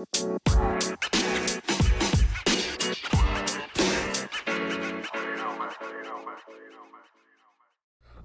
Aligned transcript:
Música 0.00 0.79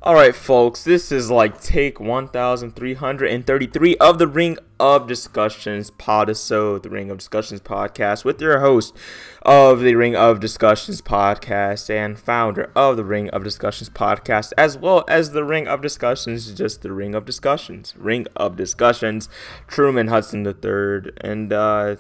Alright, 0.05 0.36
folks, 0.36 0.83
this 0.83 1.12
is 1.12 1.31
like 1.31 1.60
take 1.60 1.99
1333 1.99 3.97
of 3.97 4.20
the 4.20 4.28
Ring 4.28 4.60
of 4.79 5.08
Discussions 5.08 5.89
podisode, 5.89 6.83
the 6.83 6.92
Ring 6.92 7.10
of 7.10 7.17
Discussions 7.17 7.60
podcast, 7.60 8.24
with 8.24 8.39
your 8.39 8.60
host 8.60 8.96
of 9.42 9.79
the 9.79 9.96
Ring 9.96 10.15
of 10.15 10.39
Discussions 10.39 11.02
podcast 11.02 11.89
and 11.89 12.20
founder 12.20 12.71
of 12.76 12.97
the 12.97 13.03
Ring 13.03 13.31
of 13.31 13.44
Discussions 13.44 13.89
podcast, 13.89 14.53
as 14.60 14.78
well 14.78 15.06
as 15.07 15.31
the 15.31 15.44
Ring 15.44 15.67
of 15.67 15.81
Discussions, 15.81 16.53
just 16.53 16.84
the 16.84 16.91
Ring 16.91 17.16
of 17.16 17.26
Discussions, 17.26 17.95
Ring 17.98 18.27
of 18.35 18.55
Discussions, 18.55 19.27
Truman 19.67 20.09
Hudson 20.09 20.45
III. 20.45 21.13
And, 21.22 21.52
uh, 21.52 21.95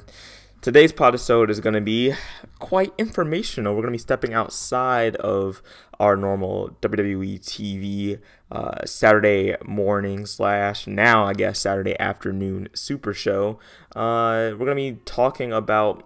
Today's 0.65 0.91
podisode 0.91 1.51
is 1.51 1.59
going 1.59 1.75
to 1.75 1.79
be 1.79 2.15
quite 2.57 2.91
informational. 2.97 3.75
We're 3.75 3.83
going 3.83 3.91
to 3.91 3.97
be 3.97 3.99
stepping 3.99 4.33
outside 4.33 5.15
of 5.17 5.61
our 5.99 6.17
normal 6.17 6.75
WWE 6.81 7.39
TV 7.39 8.19
uh, 8.51 8.83
Saturday 8.83 9.55
morning 9.63 10.25
slash 10.25 10.87
now 10.87 11.23
I 11.23 11.33
guess 11.33 11.59
Saturday 11.59 11.95
afternoon 11.99 12.69
Super 12.73 13.13
Show. 13.13 13.59
Uh, 13.95 14.57
we're 14.57 14.65
going 14.65 14.69
to 14.69 14.93
be 14.93 14.99
talking 15.05 15.53
about 15.53 16.03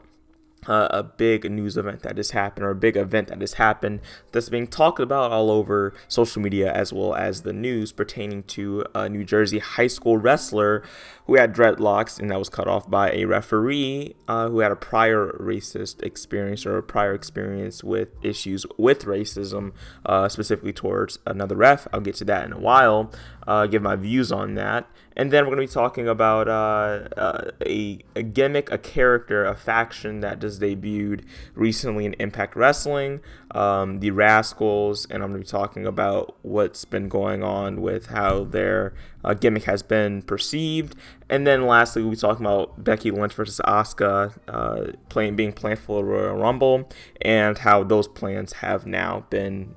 uh, 0.67 0.87
a 0.91 1.03
big 1.03 1.49
news 1.49 1.77
event 1.77 2.01
that 2.01 2.17
has 2.17 2.31
happened 2.31 2.65
or 2.65 2.71
a 2.71 2.75
big 2.75 2.97
event 2.97 3.29
that 3.29 3.39
has 3.41 3.53
happened 3.53 4.01
that's 4.31 4.49
being 4.49 4.67
talked 4.67 4.99
about 4.99 5.31
all 5.31 5.49
over 5.49 5.93
social 6.07 6.41
media 6.41 6.71
as 6.71 6.91
well 6.91 7.15
as 7.15 7.43
the 7.43 7.53
news 7.53 7.91
pertaining 7.91 8.43
to 8.43 8.83
a 8.93 9.07
New 9.07 9.23
Jersey 9.23 9.59
high 9.59 9.87
school 9.87 10.17
wrestler 10.17 10.83
who 11.29 11.35
had 11.35 11.53
dreadlocks 11.53 12.19
and 12.19 12.31
that 12.31 12.39
was 12.39 12.49
cut 12.49 12.67
off 12.67 12.89
by 12.89 13.11
a 13.11 13.23
referee 13.23 14.15
uh, 14.27 14.49
who 14.49 14.61
had 14.61 14.71
a 14.71 14.75
prior 14.75 15.37
racist 15.39 16.01
experience 16.01 16.65
or 16.65 16.79
a 16.79 16.81
prior 16.81 17.13
experience 17.13 17.83
with 17.83 18.09
issues 18.23 18.65
with 18.79 19.05
racism, 19.05 19.71
uh, 20.07 20.27
specifically 20.27 20.73
towards 20.73 21.19
another 21.27 21.55
ref. 21.55 21.87
I'll 21.93 22.01
get 22.01 22.15
to 22.15 22.25
that 22.25 22.45
in 22.45 22.51
a 22.51 22.59
while, 22.59 23.11
uh, 23.45 23.67
give 23.67 23.83
my 23.83 23.95
views 23.95 24.31
on 24.31 24.55
that. 24.55 24.89
And 25.15 25.31
then 25.31 25.43
we're 25.43 25.55
going 25.55 25.67
to 25.67 25.71
be 25.71 25.73
talking 25.73 26.07
about 26.07 26.47
uh, 26.47 27.09
uh, 27.19 27.51
a, 27.63 27.99
a, 28.15 28.23
gimmick, 28.23 28.71
a 28.71 28.77
character, 28.77 29.45
a 29.45 29.53
faction 29.53 30.21
that 30.21 30.39
just 30.39 30.61
debuted 30.61 31.25
recently 31.53 32.05
in 32.05 32.13
Impact 32.13 32.55
Wrestling, 32.55 33.19
um, 33.51 33.99
the 33.99 34.11
Rascalz, 34.11 35.05
and 35.11 35.21
I'm 35.21 35.31
going 35.31 35.43
to 35.43 35.45
be 35.45 35.51
talking 35.51 35.85
about 35.85 36.37
what's 36.41 36.85
been 36.85 37.09
going 37.09 37.43
on 37.43 37.81
with 37.81 38.07
how 38.07 38.45
their 38.45 38.93
uh, 39.23 39.33
gimmick 39.33 39.63
has 39.63 39.83
been 39.83 40.21
perceived. 40.21 40.95
And 41.29 41.45
then 41.45 41.65
lastly, 41.65 42.01
we'll 42.01 42.11
be 42.11 42.17
talking 42.17 42.45
about 42.45 42.83
Becky 42.83 43.11
Lynch 43.11 43.33
versus 43.33 43.61
Asuka 43.65 44.37
uh, 44.47 44.93
playing 45.09 45.35
being 45.35 45.53
planned 45.53 45.79
for 45.79 46.01
the 46.01 46.03
Royal 46.05 46.37
Rumble 46.37 46.89
and 47.21 47.57
how 47.57 47.83
those 47.83 48.07
plans 48.07 48.53
have 48.53 48.85
now 48.85 49.25
been 49.29 49.75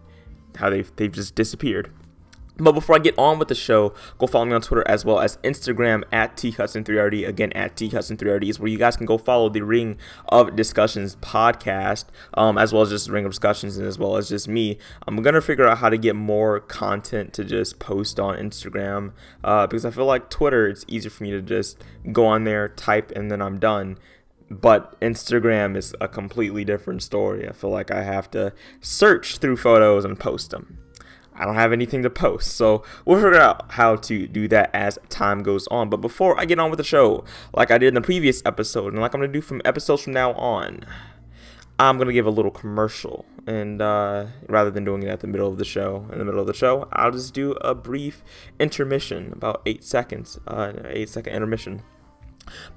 how 0.56 0.70
they've 0.70 0.94
they've 0.96 1.12
just 1.12 1.34
disappeared. 1.34 1.90
But 2.62 2.72
before 2.72 2.94
I 2.94 3.00
get 3.00 3.18
on 3.18 3.40
with 3.40 3.48
the 3.48 3.56
show, 3.56 3.92
go 4.18 4.28
follow 4.28 4.44
me 4.44 4.52
on 4.52 4.60
Twitter 4.60 4.84
as 4.86 5.04
well 5.04 5.18
as 5.18 5.36
Instagram 5.38 6.04
at 6.12 6.36
thudson3rd. 6.36 7.26
Again, 7.26 7.52
at 7.54 7.74
thudson3rd 7.74 8.48
is 8.48 8.60
where 8.60 8.68
you 8.68 8.78
guys 8.78 8.96
can 8.96 9.04
go 9.04 9.18
follow 9.18 9.48
the 9.48 9.62
Ring 9.62 9.98
of 10.28 10.54
Discussions 10.54 11.16
podcast, 11.16 12.04
um, 12.34 12.56
as 12.56 12.72
well 12.72 12.82
as 12.82 12.90
just 12.90 13.08
Ring 13.08 13.24
of 13.24 13.32
Discussions 13.32 13.76
and 13.78 13.86
as 13.88 13.98
well 13.98 14.16
as 14.16 14.28
just 14.28 14.46
me. 14.46 14.78
I'm 15.08 15.20
gonna 15.22 15.40
figure 15.40 15.66
out 15.66 15.78
how 15.78 15.88
to 15.88 15.98
get 15.98 16.14
more 16.14 16.60
content 16.60 17.32
to 17.32 17.44
just 17.44 17.80
post 17.80 18.20
on 18.20 18.36
Instagram 18.36 19.10
uh, 19.42 19.66
because 19.66 19.84
I 19.84 19.90
feel 19.90 20.06
like 20.06 20.30
Twitter 20.30 20.68
it's 20.68 20.84
easier 20.86 21.10
for 21.10 21.24
me 21.24 21.32
to 21.32 21.42
just 21.42 21.82
go 22.12 22.26
on 22.26 22.44
there, 22.44 22.68
type, 22.68 23.10
and 23.16 23.28
then 23.28 23.42
I'm 23.42 23.58
done 23.58 23.98
but 24.50 25.00
Instagram 25.00 25.78
is 25.78 25.94
a 25.98 26.06
completely 26.06 26.62
different 26.62 27.02
story. 27.02 27.48
I 27.48 27.52
feel 27.52 27.70
like 27.70 27.90
I 27.90 28.02
have 28.02 28.30
to 28.32 28.52
search 28.82 29.38
through 29.38 29.56
photos 29.56 30.04
and 30.04 30.20
post 30.20 30.50
them. 30.50 30.81
I 31.42 31.44
don't 31.44 31.56
have 31.56 31.72
anything 31.72 32.04
to 32.04 32.10
post. 32.10 32.52
So 32.52 32.84
we'll 33.04 33.20
figure 33.20 33.40
out 33.40 33.72
how 33.72 33.96
to 33.96 34.28
do 34.28 34.46
that 34.48 34.70
as 34.72 34.96
time 35.08 35.42
goes 35.42 35.66
on. 35.68 35.90
But 35.90 35.96
before 35.96 36.38
I 36.38 36.44
get 36.44 36.60
on 36.60 36.70
with 36.70 36.78
the 36.78 36.84
show, 36.84 37.24
like 37.52 37.72
I 37.72 37.78
did 37.78 37.88
in 37.88 37.94
the 37.94 38.00
previous 38.00 38.42
episode, 38.46 38.92
and 38.92 39.02
like 39.02 39.12
I'm 39.12 39.20
going 39.20 39.32
to 39.32 39.38
do 39.38 39.42
from 39.42 39.60
episodes 39.64 40.02
from 40.02 40.12
now 40.12 40.34
on, 40.34 40.84
I'm 41.80 41.96
going 41.96 42.06
to 42.06 42.12
give 42.12 42.26
a 42.26 42.30
little 42.30 42.52
commercial. 42.52 43.24
And 43.44 43.82
uh, 43.82 44.26
rather 44.48 44.70
than 44.70 44.84
doing 44.84 45.02
it 45.02 45.08
at 45.08 45.18
the 45.18 45.26
middle 45.26 45.48
of 45.48 45.58
the 45.58 45.64
show, 45.64 46.06
in 46.12 46.18
the 46.20 46.24
middle 46.24 46.40
of 46.40 46.46
the 46.46 46.54
show, 46.54 46.86
I'll 46.92 47.10
just 47.10 47.34
do 47.34 47.52
a 47.60 47.74
brief 47.74 48.22
intermission, 48.60 49.32
about 49.32 49.62
eight 49.66 49.82
seconds, 49.82 50.38
uh, 50.46 50.72
eight 50.86 51.08
second 51.08 51.34
intermission. 51.34 51.82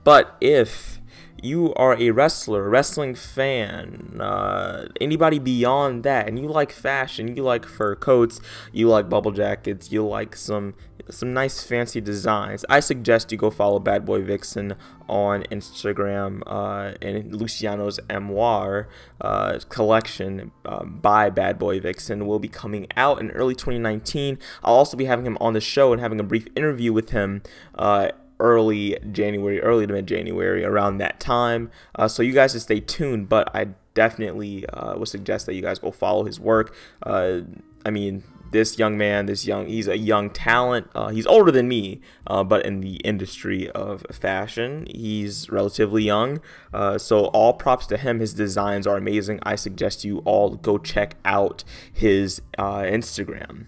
But 0.03 0.35
if 0.41 0.99
you 1.41 1.73
are 1.75 1.95
a 1.99 2.11
wrestler, 2.11 2.69
wrestling 2.69 3.15
fan, 3.15 4.19
uh, 4.19 4.87
anybody 4.99 5.39
beyond 5.39 6.03
that, 6.03 6.27
and 6.27 6.39
you 6.39 6.47
like 6.47 6.71
fashion, 6.71 7.35
you 7.35 7.43
like 7.43 7.65
fur 7.65 7.95
coats, 7.95 8.39
you 8.71 8.87
like 8.87 9.09
bubble 9.09 9.31
jackets, 9.31 9.91
you 9.91 10.05
like 10.05 10.35
some 10.35 10.73
some 11.09 11.33
nice 11.33 11.61
fancy 11.61 12.01
designs, 12.01 12.65
I 12.69 12.79
suggest 12.79 13.31
you 13.31 13.37
go 13.37 13.51
follow 13.51 13.79
Bad 13.79 14.05
Boy 14.05 14.23
Vixen 14.23 14.75
on 15.07 15.43
Instagram 15.51 16.41
uh, 16.47 16.95
and 17.01 17.35
Luciano's 17.35 17.99
Memoir 18.09 18.87
uh, 19.21 19.59
collection 19.69 20.51
uh, 20.65 20.83
by 20.83 21.29
Bad 21.29 21.59
Boy 21.59 21.79
Vixen 21.79 22.25
will 22.25 22.39
be 22.39 22.47
coming 22.47 22.87
out 22.95 23.19
in 23.19 23.29
early 23.31 23.53
2019. 23.53 24.39
I'll 24.63 24.73
also 24.73 24.97
be 24.97 25.05
having 25.05 25.25
him 25.25 25.37
on 25.39 25.53
the 25.53 25.61
show 25.61 25.91
and 25.91 26.01
having 26.01 26.19
a 26.19 26.23
brief 26.23 26.47
interview 26.55 26.91
with 26.91 27.11
him 27.11 27.43
uh, 27.75 28.09
early 28.39 28.97
January, 29.11 29.61
early 29.61 29.87
to 29.87 29.93
mid 29.93 30.07
January, 30.07 30.63
around 30.63 30.97
that 30.97 31.19
time. 31.19 31.71
Uh, 31.95 32.07
so 32.07 32.23
you 32.23 32.33
guys 32.33 32.53
just 32.53 32.65
stay 32.65 32.79
tuned, 32.79 33.29
but 33.29 33.53
I 33.55 33.69
definitely 33.93 34.67
uh, 34.67 34.97
would 34.97 35.07
suggest 35.07 35.45
that 35.45 35.55
you 35.55 35.61
guys 35.61 35.79
go 35.79 35.91
follow 35.91 36.25
his 36.25 36.39
work. 36.39 36.75
Uh, 37.01 37.41
I 37.85 37.91
mean, 37.91 38.23
this 38.51 38.77
young 38.77 38.97
man, 38.97 39.25
this 39.25 39.45
young, 39.45 39.67
he's 39.67 39.87
a 39.87 39.97
young 39.97 40.29
talent. 40.29 40.87
Uh, 40.93 41.09
he's 41.09 41.25
older 41.25 41.51
than 41.51 41.67
me, 41.67 42.01
uh, 42.27 42.43
but 42.43 42.65
in 42.65 42.81
the 42.81 42.95
industry 42.97 43.69
of 43.71 44.05
fashion, 44.11 44.87
he's 44.89 45.49
relatively 45.49 46.03
young. 46.03 46.39
Uh, 46.73 46.97
so 46.97 47.25
all 47.27 47.53
props 47.53 47.87
to 47.87 47.97
him. 47.97 48.19
His 48.19 48.33
designs 48.33 48.85
are 48.85 48.97
amazing. 48.97 49.39
I 49.43 49.55
suggest 49.55 50.03
you 50.03 50.19
all 50.19 50.55
go 50.55 50.77
check 50.77 51.15
out 51.25 51.63
his 51.91 52.41
Instagram. 52.57 53.67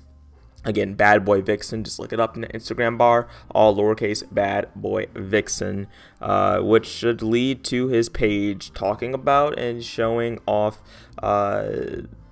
Again, 0.68 0.96
Bad 0.96 1.24
Boy 1.24 1.42
Vixen. 1.42 1.86
Just 1.86 1.98
look 1.98 2.12
it 2.12 2.20
up 2.20 2.36
in 2.36 2.42
the 2.42 2.48
Instagram 2.50 2.98
bar. 2.98 3.30
All 3.52 3.74
lowercase 3.74 4.24
Bad 4.30 4.70
Boy 4.76 5.08
Vixen, 5.16 5.88
uh, 6.22 6.60
which 6.60 6.86
should 6.86 7.22
lead 7.22 7.64
to 7.66 7.88
his 7.88 8.10
page 8.10 8.74
talking 8.74 9.14
about 9.14 9.58
and 9.58 9.82
showing 9.82 10.40
off 10.46 10.84
uh, 11.24 11.70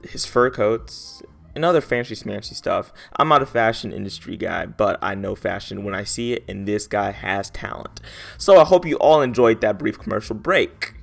his 0.03 0.25
fur 0.25 0.49
coats 0.49 1.23
and 1.55 1.63
other 1.63 1.79
fancy 1.79 2.13
smancy 2.13 2.53
stuff. 2.53 2.91
I'm 3.15 3.29
not 3.29 3.41
a 3.41 3.45
fashion 3.45 3.93
industry 3.93 4.35
guy, 4.35 4.65
but 4.65 4.99
I 5.01 5.15
know 5.15 5.35
fashion 5.35 5.85
when 5.85 5.95
I 5.95 6.03
see 6.03 6.33
it, 6.33 6.43
and 6.49 6.67
this 6.67 6.87
guy 6.87 7.11
has 7.11 7.49
talent. 7.49 8.01
So 8.37 8.59
I 8.59 8.65
hope 8.65 8.85
you 8.85 8.97
all 8.97 9.21
enjoyed 9.21 9.61
that 9.61 9.79
brief 9.79 9.97
commercial 9.97 10.35
break. 10.35 10.93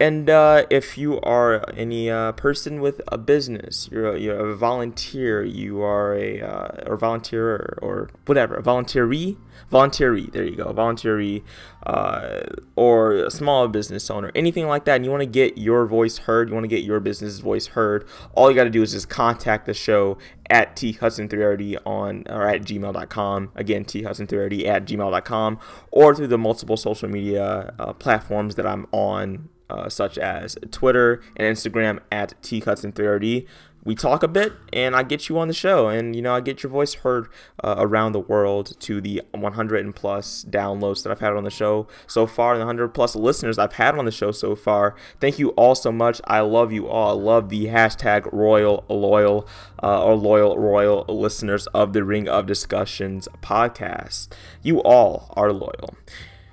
And 0.00 0.30
uh, 0.30 0.64
if 0.70 0.96
you 0.96 1.20
are 1.20 1.62
any 1.76 2.08
uh, 2.08 2.32
person 2.32 2.80
with 2.80 3.02
a 3.08 3.18
business, 3.18 3.86
you're 3.92 4.14
a, 4.14 4.18
you're 4.18 4.48
a 4.48 4.56
volunteer, 4.56 5.44
you 5.44 5.82
are 5.82 6.14
a 6.14 6.40
uh, 6.40 6.84
or 6.86 6.96
volunteer 6.96 7.78
or 7.82 8.08
whatever, 8.24 8.54
a 8.54 8.62
volunteeree, 8.62 9.36
volunteeree. 9.70 10.32
There 10.32 10.42
you 10.42 10.56
go, 10.56 10.72
volunteeree, 10.72 11.42
uh, 11.84 12.40
or 12.76 13.12
a 13.12 13.30
small 13.30 13.68
business 13.68 14.10
owner, 14.10 14.32
anything 14.34 14.66
like 14.68 14.86
that. 14.86 14.96
And 14.96 15.04
you 15.04 15.10
want 15.10 15.20
to 15.20 15.26
get 15.26 15.58
your 15.58 15.84
voice 15.84 16.16
heard, 16.16 16.48
you 16.48 16.54
want 16.54 16.64
to 16.64 16.68
get 16.68 16.82
your 16.82 17.00
business 17.00 17.40
voice 17.40 17.66
heard. 17.66 18.08
All 18.32 18.48
you 18.48 18.56
got 18.56 18.64
to 18.64 18.70
do 18.70 18.82
is 18.82 18.92
just 18.92 19.10
contact 19.10 19.66
the 19.66 19.74
show 19.74 20.16
at 20.48 20.76
thudson3rd 20.76 21.76
on 21.84 22.24
or 22.30 22.48
at 22.48 22.62
gmail.com. 22.62 23.52
Again, 23.54 23.84
thudson3rd 23.84 24.66
at 24.66 24.86
gmail.com, 24.86 25.58
or 25.90 26.14
through 26.14 26.28
the 26.28 26.38
multiple 26.38 26.78
social 26.78 27.10
media 27.10 27.74
uh, 27.78 27.92
platforms 27.92 28.54
that 28.54 28.66
I'm 28.66 28.86
on 28.92 29.50
uh, 29.70 29.88
such 29.88 30.18
as 30.18 30.56
Twitter 30.70 31.22
and 31.36 31.56
Instagram 31.56 32.00
at 32.10 32.34
thudson3rd. 32.42 33.46
We 33.82 33.94
talk 33.94 34.22
a 34.22 34.28
bit, 34.28 34.52
and 34.74 34.94
I 34.94 35.02
get 35.02 35.30
you 35.30 35.38
on 35.38 35.48
the 35.48 35.54
show, 35.54 35.88
and 35.88 36.14
you 36.14 36.20
know 36.20 36.34
I 36.34 36.42
get 36.42 36.62
your 36.62 36.70
voice 36.70 36.92
heard 36.94 37.28
uh, 37.64 37.76
around 37.78 38.12
the 38.12 38.20
world 38.20 38.78
to 38.80 39.00
the 39.00 39.22
100 39.32 39.82
and 39.82 39.96
plus 39.96 40.44
downloads 40.44 41.02
that 41.02 41.10
I've 41.10 41.20
had 41.20 41.32
on 41.32 41.44
the 41.44 41.50
show 41.50 41.88
so 42.06 42.26
far, 42.26 42.52
and 42.52 42.60
the 42.60 42.66
100 42.66 42.88
plus 42.88 43.16
listeners 43.16 43.58
I've 43.58 43.72
had 43.74 43.96
on 43.96 44.04
the 44.04 44.10
show 44.10 44.32
so 44.32 44.54
far. 44.54 44.96
Thank 45.18 45.38
you 45.38 45.50
all 45.50 45.74
so 45.74 45.90
much. 45.90 46.20
I 46.24 46.40
love 46.40 46.72
you 46.72 46.88
all. 46.88 47.18
I 47.18 47.22
love 47.22 47.48
the 47.48 47.66
hashtag 47.66 48.30
Royal 48.30 48.84
Loyal 48.90 49.48
uh, 49.82 50.04
or 50.04 50.14
Loyal 50.14 50.58
Royal 50.58 51.06
listeners 51.08 51.66
of 51.68 51.94
the 51.94 52.04
Ring 52.04 52.28
of 52.28 52.44
Discussions 52.44 53.28
podcast. 53.40 54.28
You 54.62 54.82
all 54.82 55.32
are 55.38 55.54
loyal. 55.54 55.96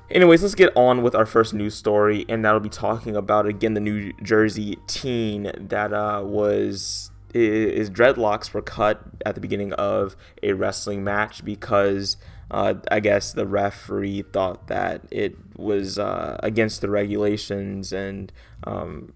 Anyways, 0.10 0.42
let's 0.42 0.56
get 0.56 0.72
on 0.76 1.04
with 1.04 1.16
our 1.16 1.26
first 1.26 1.54
news 1.54 1.76
story, 1.76 2.26
and 2.30 2.46
that'll 2.46 2.62
be 2.62 2.70
talking 2.70 3.16
about 3.16 3.46
again 3.46 3.74
the 3.74 3.82
New 3.82 4.14
Jersey 4.24 4.78
teen 4.88 5.52
that 5.58 5.92
uh, 5.92 6.22
was 6.24 7.12
his 7.34 7.90
dreadlocks 7.90 8.54
were 8.54 8.62
cut 8.62 9.02
at 9.26 9.36
the 9.36 9.42
beginning 9.42 9.74
of 9.74 10.16
a 10.42 10.54
wrestling 10.54 11.04
match 11.04 11.44
because 11.44 12.18
uh, 12.50 12.76
I 12.90 13.00
guess 13.00 13.34
the 13.34 13.46
referee 13.46 14.24
thought 14.34 14.68
that 14.68 15.02
it 15.12 15.36
was 15.58 16.00
uh, 16.00 16.40
against 16.42 16.82
the 16.82 16.90
regulations 16.90 17.92
and 17.92 18.32
um, 18.64 19.14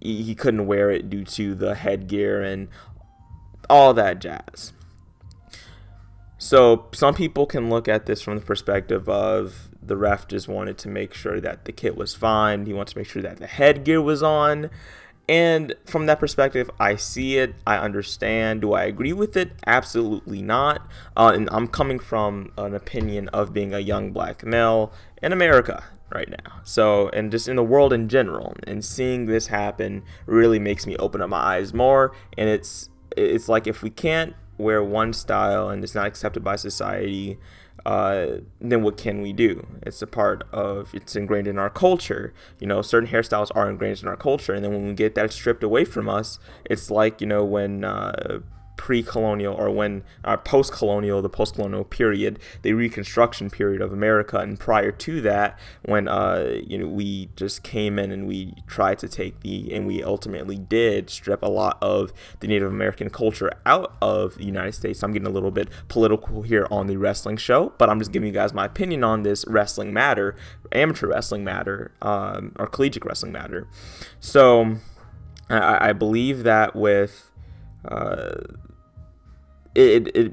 he, 0.00 0.22
he 0.22 0.34
couldn't 0.34 0.66
wear 0.66 0.90
it 0.90 1.10
due 1.10 1.24
to 1.24 1.54
the 1.54 1.74
headgear 1.74 2.40
and 2.42 2.68
all 3.68 3.92
that 3.94 4.20
jazz. 4.20 4.72
So 6.38 6.86
some 6.92 7.14
people 7.14 7.46
can 7.46 7.68
look 7.68 7.88
at 7.88 8.06
this 8.06 8.22
from 8.22 8.36
the 8.36 8.44
perspective 8.44 9.08
of 9.08 9.70
the 9.86 9.96
ref 9.96 10.28
just 10.28 10.48
wanted 10.48 10.78
to 10.78 10.88
make 10.88 11.14
sure 11.14 11.40
that 11.40 11.64
the 11.64 11.72
kit 11.72 11.96
was 11.96 12.14
fine. 12.14 12.66
He 12.66 12.72
wanted 12.72 12.92
to 12.92 12.98
make 12.98 13.08
sure 13.08 13.22
that 13.22 13.38
the 13.38 13.46
headgear 13.46 14.00
was 14.00 14.22
on. 14.22 14.70
And 15.28 15.74
from 15.84 16.06
that 16.06 16.20
perspective, 16.20 16.70
I 16.78 16.96
see 16.96 17.38
it. 17.38 17.54
I 17.66 17.78
understand. 17.78 18.60
Do 18.60 18.74
I 18.74 18.84
agree 18.84 19.12
with 19.12 19.36
it? 19.36 19.52
Absolutely 19.66 20.40
not. 20.40 20.88
Uh, 21.16 21.32
and 21.34 21.48
I'm 21.50 21.66
coming 21.66 21.98
from 21.98 22.52
an 22.56 22.74
opinion 22.74 23.28
of 23.28 23.52
being 23.52 23.74
a 23.74 23.80
young 23.80 24.12
black 24.12 24.44
male 24.44 24.92
in 25.22 25.32
America 25.32 25.82
right 26.14 26.28
now. 26.28 26.60
So, 26.62 27.08
and 27.08 27.32
just 27.32 27.48
in 27.48 27.56
the 27.56 27.64
world 27.64 27.92
in 27.92 28.08
general, 28.08 28.54
and 28.66 28.84
seeing 28.84 29.26
this 29.26 29.48
happen 29.48 30.04
really 30.26 30.60
makes 30.60 30.86
me 30.86 30.96
open 30.96 31.20
up 31.20 31.30
my 31.30 31.38
eyes 31.38 31.74
more. 31.74 32.12
And 32.38 32.48
it's 32.48 32.90
it's 33.16 33.48
like 33.48 33.66
if 33.66 33.82
we 33.82 33.90
can't 33.90 34.34
wear 34.58 34.82
one 34.82 35.12
style 35.12 35.68
and 35.68 35.82
it's 35.82 35.94
not 35.94 36.06
accepted 36.06 36.44
by 36.44 36.56
society, 36.56 37.38
uh, 37.86 38.38
then 38.60 38.82
what 38.82 38.96
can 38.96 39.22
we 39.22 39.32
do? 39.32 39.64
It's 39.82 40.02
a 40.02 40.08
part 40.08 40.42
of 40.52 40.92
it's 40.92 41.14
ingrained 41.14 41.46
in 41.46 41.56
our 41.56 41.70
culture. 41.70 42.34
You 42.58 42.66
know, 42.66 42.82
certain 42.82 43.08
hairstyles 43.08 43.52
are 43.54 43.70
ingrained 43.70 44.02
in 44.02 44.08
our 44.08 44.16
culture, 44.16 44.52
and 44.52 44.64
then 44.64 44.72
when 44.72 44.86
we 44.88 44.92
get 44.92 45.14
that 45.14 45.32
stripped 45.32 45.62
away 45.62 45.84
from 45.84 46.08
us, 46.08 46.40
it's 46.64 46.90
like 46.90 47.20
you 47.20 47.28
know 47.28 47.44
when 47.44 47.84
uh, 47.84 48.40
pre-colonial 48.76 49.54
or 49.54 49.70
when 49.70 50.02
uh, 50.24 50.36
post-colonial 50.36 51.22
the 51.22 51.28
post-colonial 51.28 51.84
period 51.84 52.38
the 52.62 52.72
reconstruction 52.72 53.50
period 53.50 53.80
of 53.80 53.92
america. 53.92 54.38
And 54.38 54.58
prior 54.58 54.92
to 54.92 55.20
that 55.22 55.58
when 55.82 56.08
uh, 56.08 56.60
you 56.66 56.78
know 56.78 56.86
we 56.86 57.30
just 57.36 57.62
came 57.62 57.98
in 57.98 58.10
and 58.10 58.26
we 58.26 58.54
tried 58.66 58.98
to 59.00 59.08
take 59.08 59.40
the 59.40 59.72
and 59.74 59.86
we 59.86 60.02
ultimately 60.02 60.56
did 60.56 61.10
strip 61.10 61.42
a 61.42 61.48
lot 61.48 61.78
of 61.80 62.12
the 62.40 62.48
native 62.48 62.70
american 62.70 63.10
culture 63.10 63.52
out 63.64 63.96
of 64.00 64.36
the 64.36 64.44
united 64.44 64.72
states. 64.72 65.02
I'm 65.02 65.12
getting 65.12 65.28
a 65.28 65.30
little 65.30 65.50
bit 65.50 65.68
political 65.88 66.42
here 66.42 66.66
on 66.70 66.86
the 66.86 66.96
wrestling 66.96 67.36
show 67.36 67.72
but 67.78 67.88
i'm 67.88 67.98
just 67.98 68.12
giving 68.12 68.26
you 68.26 68.32
guys 68.32 68.52
my 68.52 68.66
opinion 68.66 69.04
on 69.04 69.22
this 69.22 69.44
wrestling 69.46 69.92
matter 69.92 70.36
amateur 70.72 71.08
wrestling 71.08 71.44
matter 71.44 71.92
um, 72.02 72.52
or 72.58 72.66
collegiate 72.66 73.04
wrestling 73.04 73.32
matter. 73.32 73.68
So 74.20 74.76
I, 75.48 75.92
believe 75.92 76.42
that 76.42 76.74
with 76.74 77.30
uh, 77.84 78.34
it, 79.76 80.16
it 80.16 80.32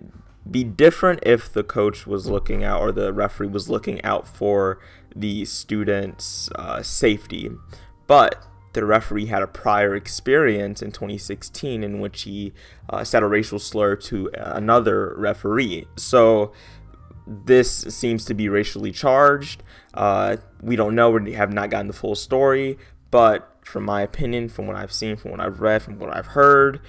be 0.50 0.64
different 0.64 1.20
if 1.24 1.52
the 1.52 1.64
coach 1.64 2.06
was 2.06 2.28
looking 2.28 2.64
out 2.64 2.82
or 2.82 2.92
the 2.92 3.14
referee 3.14 3.48
was 3.48 3.70
looking 3.70 4.04
out 4.04 4.28
for 4.28 4.80
the 5.16 5.46
student's 5.46 6.50
uh, 6.56 6.82
safety. 6.82 7.50
But 8.08 8.46
the 8.74 8.86
referee 8.86 9.28
had 9.28 9.42
a 9.42 9.48
prior 9.48 9.96
experience 9.96 10.82
in 10.82 10.92
2016 10.92 11.84
in 11.84 12.00
which 12.00 12.24
he 12.24 12.54
uh, 12.90 13.04
said 13.04 13.24
a 13.24 13.28
racial 13.28 13.60
slur 13.60 13.96
to 13.96 14.30
another 14.36 15.14
referee. 15.16 15.86
So 15.96 16.52
this 17.26 17.72
seems 17.72 18.26
to 18.26 18.34
be 18.34 18.50
racially 18.50 18.92
charged. 18.92 19.64
Uh, 19.94 20.38
we 20.62 20.76
don't 20.76 20.96
know. 20.96 21.12
We 21.12 21.34
have 21.34 21.54
not 21.54 21.70
gotten 21.70 21.88
the 21.88 21.94
full 21.94 22.16
story. 22.16 22.78
But 23.12 23.60
from 23.64 23.86
my 23.86 24.02
opinion, 24.02 24.50
from 24.50 24.66
what 24.66 24.76
I've 24.76 24.92
seen, 24.92 25.16
from 25.16 25.32
what 25.32 25.40
I've 25.40 25.62
read, 25.62 25.84
from 25.84 26.00
what 26.00 26.16
I've 26.16 26.28
heard, 26.28 26.82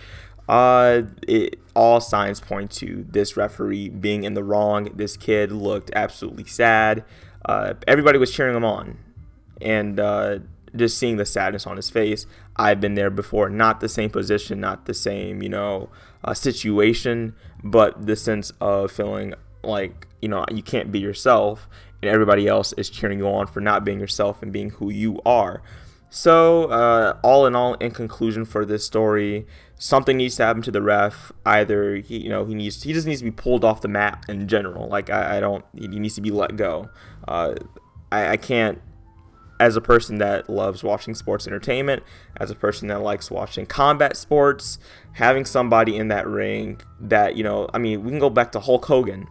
uh, 0.49 1.03
it, 1.27 1.59
all 1.75 2.01
signs 2.01 2.41
point 2.41 2.71
to 2.71 3.05
this 3.09 3.37
referee 3.37 3.89
being 3.89 4.25
in 4.25 4.35
the 4.35 4.45
wrong. 4.45 4.91
This 4.95 5.17
kid 5.17 5.51
looked 5.51 5.91
absolutely 5.95 6.45
sad. 6.45 7.05
Uh, 7.45 7.75
everybody 7.87 8.19
was 8.19 8.33
cheering 8.33 8.57
him 8.57 8.65
on, 8.65 8.99
and 9.61 9.99
uh, 9.99 10.39
just 10.75 10.99
seeing 10.99 11.17
the 11.17 11.27
sadness 11.27 11.67
on 11.67 11.77
his 11.77 11.91
face. 11.91 12.27
I've 12.57 12.81
been 12.81 12.95
there 12.95 13.11
before. 13.11 13.51
Not 13.51 13.81
the 13.81 13.89
same 13.89 14.11
position, 14.11 14.61
not 14.61 14.87
the 14.87 14.95
same, 14.95 15.43
you 15.43 15.49
know, 15.49 15.91
uh, 16.23 16.35
situation, 16.35 17.35
but 17.63 18.07
the 18.07 18.17
sense 18.17 18.53
of 18.61 18.93
feeling 18.93 19.35
like 19.63 20.07
you 20.21 20.29
know 20.29 20.45
you 20.51 20.63
can't 20.63 20.93
be 20.93 21.01
yourself, 21.01 21.69
and 22.03 22.11
everybody 22.11 22.47
else 22.47 22.73
is 22.75 22.89
cheering 22.89 23.19
you 23.19 23.27
on 23.27 23.47
for 23.47 23.61
not 23.61 23.85
being 23.85 24.01
yourself 24.01 24.43
and 24.43 24.53
being 24.53 24.71
who 24.71 24.91
you 24.91 25.21
are. 25.27 25.63
So, 26.11 26.67
uh, 26.67 27.19
all 27.25 27.45
in 27.45 27.57
all, 27.57 27.75
in 27.75 27.91
conclusion 27.91 28.45
for 28.45 28.65
this 28.65 28.85
story, 28.85 29.49
something 29.85 30.17
needs 30.17 30.35
to 30.37 30.43
happen 30.43 30.63
to 30.63 30.71
the 30.71 30.81
ref. 30.81 31.31
Either 31.45 31.97
he, 31.97 32.17
you 32.17 32.31
know, 32.31 32.47
he 32.47 32.55
needs 32.55 32.83
he 32.83 32.95
just 32.95 33.07
needs 33.07 33.21
to 33.21 33.25
be 33.27 33.31
pulled 33.31 33.67
off 33.67 33.83
the 33.83 33.89
map 33.89 34.25
in 34.31 34.49
general. 34.49 34.89
Like 34.89 35.11
I, 35.11 35.37
I 35.37 35.41
don't, 35.41 35.63
he 35.75 35.87
needs 35.89 36.15
to 36.15 36.23
be 36.23 36.31
let 36.31 36.57
go. 36.57 36.89
Uh, 37.29 37.55
I, 38.11 38.29
I 38.29 38.37
can't, 38.39 38.81
as 39.61 39.77
a 39.77 39.83
person 39.83 40.17
that 40.19 40.49
loves 40.49 40.83
watching 40.83 41.15
sports 41.15 41.47
entertainment, 41.47 42.03
as 42.39 42.51
a 42.51 42.55
person 42.55 42.89
that 42.89 43.03
likes 43.03 43.31
watching 43.31 43.67
combat 43.67 44.17
sports, 44.17 44.79
having 45.13 45.45
somebody 45.45 45.99
in 45.99 46.09
that 46.09 46.27
ring 46.27 46.81
that 46.99 47.37
you 47.37 47.45
know, 47.45 47.69
I 47.75 47.79
mean, 47.79 48.05
we 48.05 48.11
can 48.11 48.19
go 48.19 48.31
back 48.31 48.53
to 48.53 48.61
Hulk 48.61 48.87
Hogan 48.87 49.29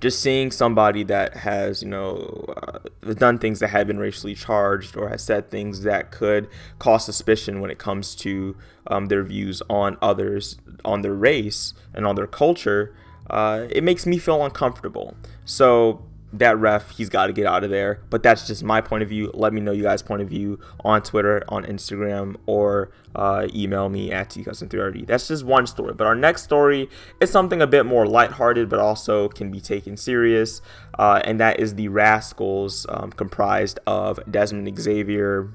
just 0.00 0.20
seeing 0.20 0.50
somebody 0.50 1.02
that 1.04 1.36
has, 1.38 1.82
you 1.82 1.88
know, 1.88 2.44
uh, 2.56 3.12
done 3.14 3.38
things 3.38 3.60
that 3.60 3.68
have 3.68 3.86
been 3.86 3.98
racially 3.98 4.34
charged 4.34 4.96
or 4.96 5.08
has 5.10 5.22
said 5.22 5.50
things 5.50 5.82
that 5.82 6.10
could 6.10 6.48
cause 6.78 7.04
suspicion 7.04 7.60
when 7.60 7.70
it 7.70 7.78
comes 7.78 8.14
to 8.14 8.56
um, 8.86 9.06
their 9.06 9.22
views 9.22 9.62
on 9.68 9.98
others, 10.00 10.58
on 10.84 11.02
their 11.02 11.14
race, 11.14 11.74
and 11.94 12.06
on 12.06 12.16
their 12.16 12.26
culture, 12.26 12.94
uh, 13.28 13.66
it 13.70 13.84
makes 13.84 14.06
me 14.06 14.16
feel 14.18 14.42
uncomfortable. 14.44 15.14
So 15.44 16.02
that 16.32 16.58
ref, 16.58 16.90
he's 16.90 17.08
got 17.08 17.26
to 17.26 17.32
get 17.32 17.46
out 17.46 17.64
of 17.64 17.70
there. 17.70 18.00
But 18.10 18.22
that's 18.22 18.46
just 18.46 18.62
my 18.62 18.80
point 18.80 19.02
of 19.02 19.08
view. 19.08 19.30
Let 19.34 19.52
me 19.52 19.60
know 19.60 19.72
you 19.72 19.82
guys' 19.82 20.02
point 20.02 20.22
of 20.22 20.28
view 20.28 20.60
on 20.84 21.02
Twitter, 21.02 21.42
on 21.48 21.64
Instagram, 21.64 22.36
or 22.46 22.90
uh, 23.14 23.48
email 23.54 23.88
me 23.88 24.12
at 24.12 24.30
thudson3rd. 24.30 25.06
That's 25.06 25.28
just 25.28 25.44
one 25.44 25.66
story. 25.66 25.94
But 25.94 26.06
our 26.06 26.14
next 26.14 26.42
story 26.42 26.88
is 27.20 27.30
something 27.30 27.60
a 27.60 27.66
bit 27.66 27.86
more 27.86 28.06
lighthearted, 28.06 28.68
but 28.68 28.78
also 28.78 29.28
can 29.28 29.50
be 29.50 29.60
taken 29.60 29.96
serious. 29.96 30.62
Uh, 30.98 31.20
and 31.24 31.40
that 31.40 31.58
is 31.58 31.74
the 31.74 31.88
Rascalz, 31.88 32.86
um, 32.88 33.10
comprised 33.10 33.78
of 33.86 34.20
Desmond 34.30 34.78
Xavier, 34.78 35.50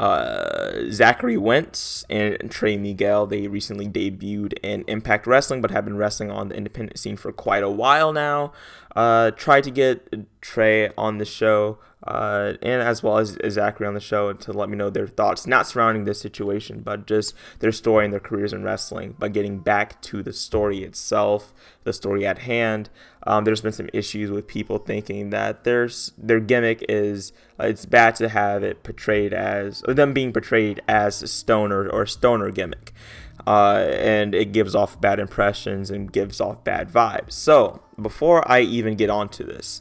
uh, 0.00 0.90
Zachary 0.90 1.36
Wentz 1.36 2.06
and 2.08 2.50
Trey 2.50 2.78
Miguel. 2.78 3.26
They 3.26 3.48
recently 3.48 3.86
debuted 3.86 4.54
in 4.62 4.82
Impact 4.88 5.26
Wrestling, 5.26 5.60
but 5.60 5.70
have 5.72 5.84
been 5.84 5.98
wrestling 5.98 6.30
on 6.30 6.48
the 6.48 6.56
independent 6.56 6.98
scene 6.98 7.18
for 7.18 7.32
quite 7.32 7.62
a 7.62 7.68
while 7.68 8.10
now. 8.10 8.54
Uh, 8.96 9.30
tried 9.32 9.62
to 9.64 9.70
get 9.70 10.10
Trey 10.40 10.88
on 10.96 11.18
the 11.18 11.26
show 11.26 11.78
uh, 12.06 12.54
and 12.62 12.80
as 12.80 13.02
well 13.02 13.18
as 13.18 13.36
Zachary 13.50 13.86
on 13.86 13.94
the 13.94 14.00
show 14.00 14.32
to 14.32 14.52
let 14.52 14.70
me 14.70 14.76
know 14.76 14.88
their 14.88 15.06
thoughts, 15.06 15.46
not 15.46 15.66
surrounding 15.66 16.04
this 16.04 16.20
situation, 16.20 16.80
but 16.80 17.06
just 17.06 17.34
their 17.58 17.72
story 17.72 18.04
and 18.04 18.12
their 18.12 18.20
careers 18.20 18.52
in 18.52 18.62
wrestling. 18.62 19.14
But 19.18 19.32
getting 19.32 19.58
back 19.58 20.00
to 20.02 20.22
the 20.22 20.32
story 20.32 20.82
itself, 20.82 21.52
the 21.84 21.92
story 21.92 22.26
at 22.26 22.38
hand, 22.38 22.88
um, 23.24 23.44
there's 23.44 23.60
been 23.60 23.72
some 23.72 23.90
issues 23.92 24.30
with 24.30 24.46
people 24.46 24.78
thinking 24.78 25.28
that 25.30 25.64
there's 25.64 26.12
their 26.16 26.40
gimmick 26.40 26.82
is 26.88 27.32
uh, 27.60 27.64
it's 27.64 27.84
bad 27.84 28.14
to 28.16 28.30
have 28.30 28.62
it 28.62 28.82
portrayed 28.82 29.34
as 29.34 29.82
them 29.82 30.14
being 30.14 30.32
portrayed 30.32 30.80
as 30.88 31.22
a 31.22 31.28
stoner 31.28 31.86
or 31.88 32.06
stoner 32.06 32.50
gimmick. 32.50 32.92
Uh, 33.46 33.88
and 33.92 34.34
it 34.34 34.52
gives 34.52 34.74
off 34.74 35.00
bad 35.00 35.18
impressions 35.18 35.90
and 35.90 36.12
gives 36.12 36.40
off 36.40 36.62
bad 36.62 36.90
vibes. 36.90 37.32
So, 37.32 37.82
before 38.00 38.48
I 38.50 38.60
even 38.60 38.96
get 38.96 39.08
onto 39.08 39.44
this, 39.44 39.80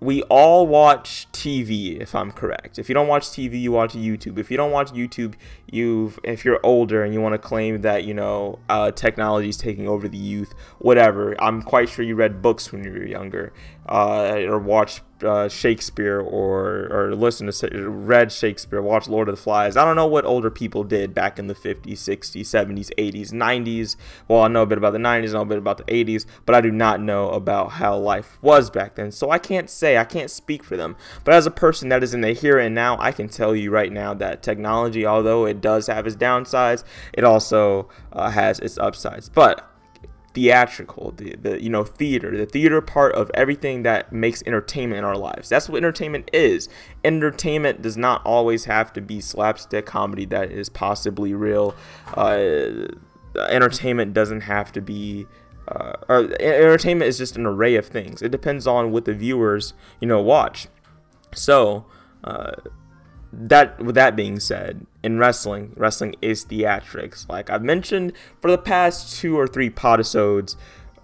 we 0.00 0.22
all 0.24 0.66
watch 0.66 1.28
TV, 1.32 2.00
if 2.00 2.14
I'm 2.14 2.32
correct. 2.32 2.78
If 2.78 2.88
you 2.88 2.94
don't 2.94 3.06
watch 3.06 3.24
TV, 3.24 3.60
you 3.60 3.70
watch 3.70 3.92
YouTube. 3.92 4.38
If 4.38 4.50
you 4.50 4.56
don't 4.56 4.72
watch 4.72 4.92
YouTube, 4.92 5.34
you've 5.70 6.18
if 6.24 6.44
you're 6.44 6.58
older 6.62 7.04
and 7.04 7.12
you 7.12 7.20
want 7.20 7.34
to 7.34 7.38
claim 7.38 7.82
that 7.82 8.04
you 8.04 8.14
know 8.14 8.58
uh, 8.70 8.92
technology 8.92 9.50
is 9.50 9.58
taking 9.58 9.86
over 9.86 10.08
the 10.08 10.16
youth, 10.16 10.54
whatever. 10.78 11.40
I'm 11.42 11.60
quite 11.60 11.90
sure 11.90 12.02
you 12.02 12.14
read 12.14 12.40
books 12.40 12.72
when 12.72 12.82
you 12.82 12.90
were 12.92 13.04
younger, 13.04 13.52
uh, 13.86 14.36
or 14.38 14.58
watched 14.58 15.02
uh, 15.22 15.48
Shakespeare 15.48 16.20
or 16.20 16.88
or 16.90 17.14
listen 17.14 17.50
to 17.50 17.90
read 17.90 18.32
Shakespeare, 18.32 18.82
watch 18.82 19.08
Lord 19.08 19.28
of 19.28 19.36
the 19.36 19.40
Flies. 19.40 19.76
I 19.76 19.84
don't 19.84 19.96
know 19.96 20.06
what 20.06 20.24
older 20.24 20.50
people 20.50 20.84
did 20.84 21.14
back 21.14 21.38
in 21.38 21.46
the 21.46 21.54
50s, 21.54 21.92
60s, 21.92 22.40
70s, 22.40 22.90
80s, 22.96 23.32
90s. 23.32 23.96
Well, 24.28 24.42
I 24.42 24.48
know 24.48 24.62
a 24.62 24.66
bit 24.66 24.78
about 24.78 24.92
the 24.92 24.98
90s, 24.98 25.30
I 25.30 25.32
know 25.32 25.42
a 25.42 25.46
bit 25.46 25.58
about 25.58 25.78
the 25.78 25.84
80s, 25.84 26.26
but 26.46 26.54
I 26.54 26.60
do 26.60 26.70
not 26.70 27.00
know 27.00 27.30
about 27.30 27.72
how 27.72 27.96
life 27.96 28.38
was 28.42 28.70
back 28.70 28.94
then. 28.94 29.12
So 29.12 29.30
I 29.30 29.38
can't 29.38 29.70
say, 29.70 29.96
I 29.96 30.04
can't 30.04 30.30
speak 30.30 30.64
for 30.64 30.76
them. 30.76 30.96
But 31.24 31.34
as 31.34 31.46
a 31.46 31.50
person 31.50 31.88
that 31.90 32.02
is 32.02 32.14
in 32.14 32.20
the 32.20 32.32
here 32.32 32.58
and 32.58 32.74
now, 32.74 32.96
I 32.98 33.12
can 33.12 33.28
tell 33.28 33.54
you 33.54 33.70
right 33.70 33.92
now 33.92 34.14
that 34.14 34.42
technology, 34.42 35.06
although 35.06 35.46
it 35.46 35.60
does 35.60 35.86
have 35.86 36.06
its 36.06 36.16
downsides, 36.16 36.84
it 37.12 37.24
also 37.24 37.88
uh, 38.12 38.30
has 38.30 38.58
its 38.60 38.78
upsides. 38.78 39.28
But 39.28 39.69
theatrical, 40.32 41.12
the, 41.12 41.36
the 41.36 41.62
you 41.62 41.68
know 41.68 41.84
theater, 41.84 42.36
the 42.36 42.46
theater 42.46 42.80
part 42.80 43.14
of 43.14 43.30
everything 43.34 43.82
that 43.82 44.12
makes 44.12 44.42
entertainment 44.46 44.98
in 44.98 45.04
our 45.04 45.16
lives. 45.16 45.48
That's 45.48 45.68
what 45.68 45.78
entertainment 45.78 46.30
is. 46.32 46.68
Entertainment 47.04 47.82
does 47.82 47.96
not 47.96 48.24
always 48.24 48.64
have 48.66 48.92
to 48.94 49.00
be 49.00 49.20
slapstick 49.20 49.86
comedy 49.86 50.24
that 50.26 50.50
is 50.50 50.68
possibly 50.68 51.34
real. 51.34 51.74
Uh, 52.14 52.88
entertainment 53.48 54.14
doesn't 54.14 54.42
have 54.42 54.72
to 54.72 54.80
be 54.80 55.26
uh, 55.68 55.92
or 56.08 56.24
entertainment 56.40 57.08
is 57.08 57.18
just 57.18 57.36
an 57.36 57.46
array 57.46 57.76
of 57.76 57.86
things. 57.86 58.22
It 58.22 58.30
depends 58.30 58.66
on 58.66 58.90
what 58.90 59.04
the 59.04 59.14
viewers, 59.14 59.74
you 60.00 60.08
know, 60.08 60.20
watch. 60.20 60.66
So, 61.34 61.86
uh, 62.24 62.52
that 63.32 63.82
with 63.82 63.94
that 63.94 64.16
being 64.16 64.40
said, 64.40 64.86
in 65.02 65.18
wrestling, 65.18 65.72
wrestling 65.76 66.14
is 66.20 66.44
theatrics. 66.44 67.28
Like 67.28 67.50
I've 67.50 67.62
mentioned 67.62 68.12
for 68.40 68.50
the 68.50 68.58
past 68.58 69.18
two 69.18 69.38
or 69.38 69.46
three 69.46 69.70
podosodes, 69.70 70.56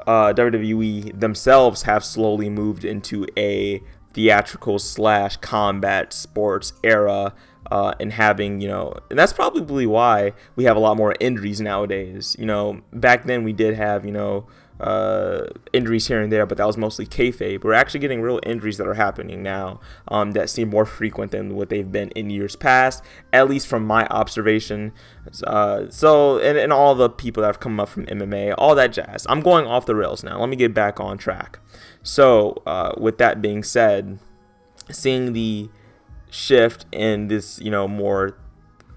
uh, 0.07 0.33
WWE 0.33 1.19
themselves 1.19 1.83
have 1.83 2.05
slowly 2.05 2.49
moved 2.49 2.85
into 2.85 3.27
a 3.37 3.83
theatrical 4.15 4.79
slash 4.79 5.37
combat 5.39 6.13
sports 6.13 6.73
era 6.83 7.35
uh, 7.71 7.93
and 8.01 8.13
having 8.13 8.61
you 8.61 8.69
know 8.69 8.95
and 9.11 9.19
that's 9.19 9.33
probably 9.33 9.87
why 9.87 10.33
we 10.55 10.65
have 10.65 10.77
a 10.77 10.81
lot 10.81 10.97
more 10.97 11.15
injuries 11.21 11.61
nowadays 11.61 12.35
you 12.39 12.47
know 12.47 12.81
back 12.93 13.25
then 13.25 13.45
we 13.45 13.53
did 13.53 13.75
have 13.75 14.07
you 14.07 14.13
know 14.13 14.47
uh, 14.81 15.47
injuries 15.73 16.07
here 16.07 16.21
and 16.21 16.31
there, 16.33 16.47
but 16.47 16.59
that 16.59 16.67
was 16.67 16.77
mostly 16.77 17.07
kayfabe. 17.07 17.65
We're 17.65 17.73
actually 17.73 18.01
getting 18.01 18.21
real 18.21 18.41
injuries 18.43 18.77
that 18.79 18.87
are 18.87 18.95
happening 18.95 19.43
now 19.43 19.81
um, 20.09 20.33
that 20.33 20.51
seem 20.51 20.69
more 20.69 20.85
frequent 20.85 21.33
than 21.33 21.55
what 21.55 21.69
they've 21.69 21.91
been 21.91 22.11
in 22.11 22.31
years 22.31 22.57
past, 22.57 23.03
at 23.33 23.49
least 23.49 23.67
from 23.67 23.87
my 23.87 24.07
observation. 24.09 24.93
Uh, 25.45 25.89
so, 25.91 26.39
and, 26.39 26.59
and 26.59 26.73
all 26.73 26.95
the 26.95 27.09
people 27.09 27.41
that 27.41 27.49
have 27.49 27.61
come 27.61 27.81
up 27.81 27.89
from 27.89 28.07
MMA, 28.07 28.55
all 28.59 28.75
that 28.75 28.93
jazz. 28.93 29.27
I'm 29.29 29.41
going 29.41 29.67
off 29.67 29.87
the 29.87 29.97
rails 29.97 30.23
now. 30.23 30.39
Let 30.39 30.49
me 30.49 30.57
get 30.57 30.75
back 30.75 31.01
on 31.01 31.19
track. 31.19 31.59
So, 32.03 32.63
uh, 32.67 32.93
with 32.97 33.19
that 33.19 33.41
being 33.41 33.63
said, 33.63 34.19
seeing 34.91 35.33
the 35.33 35.69
shift 36.31 36.87
in 36.93 37.29
this, 37.29 37.59
you 37.61 37.71
know, 37.71 37.89
more 37.89 38.37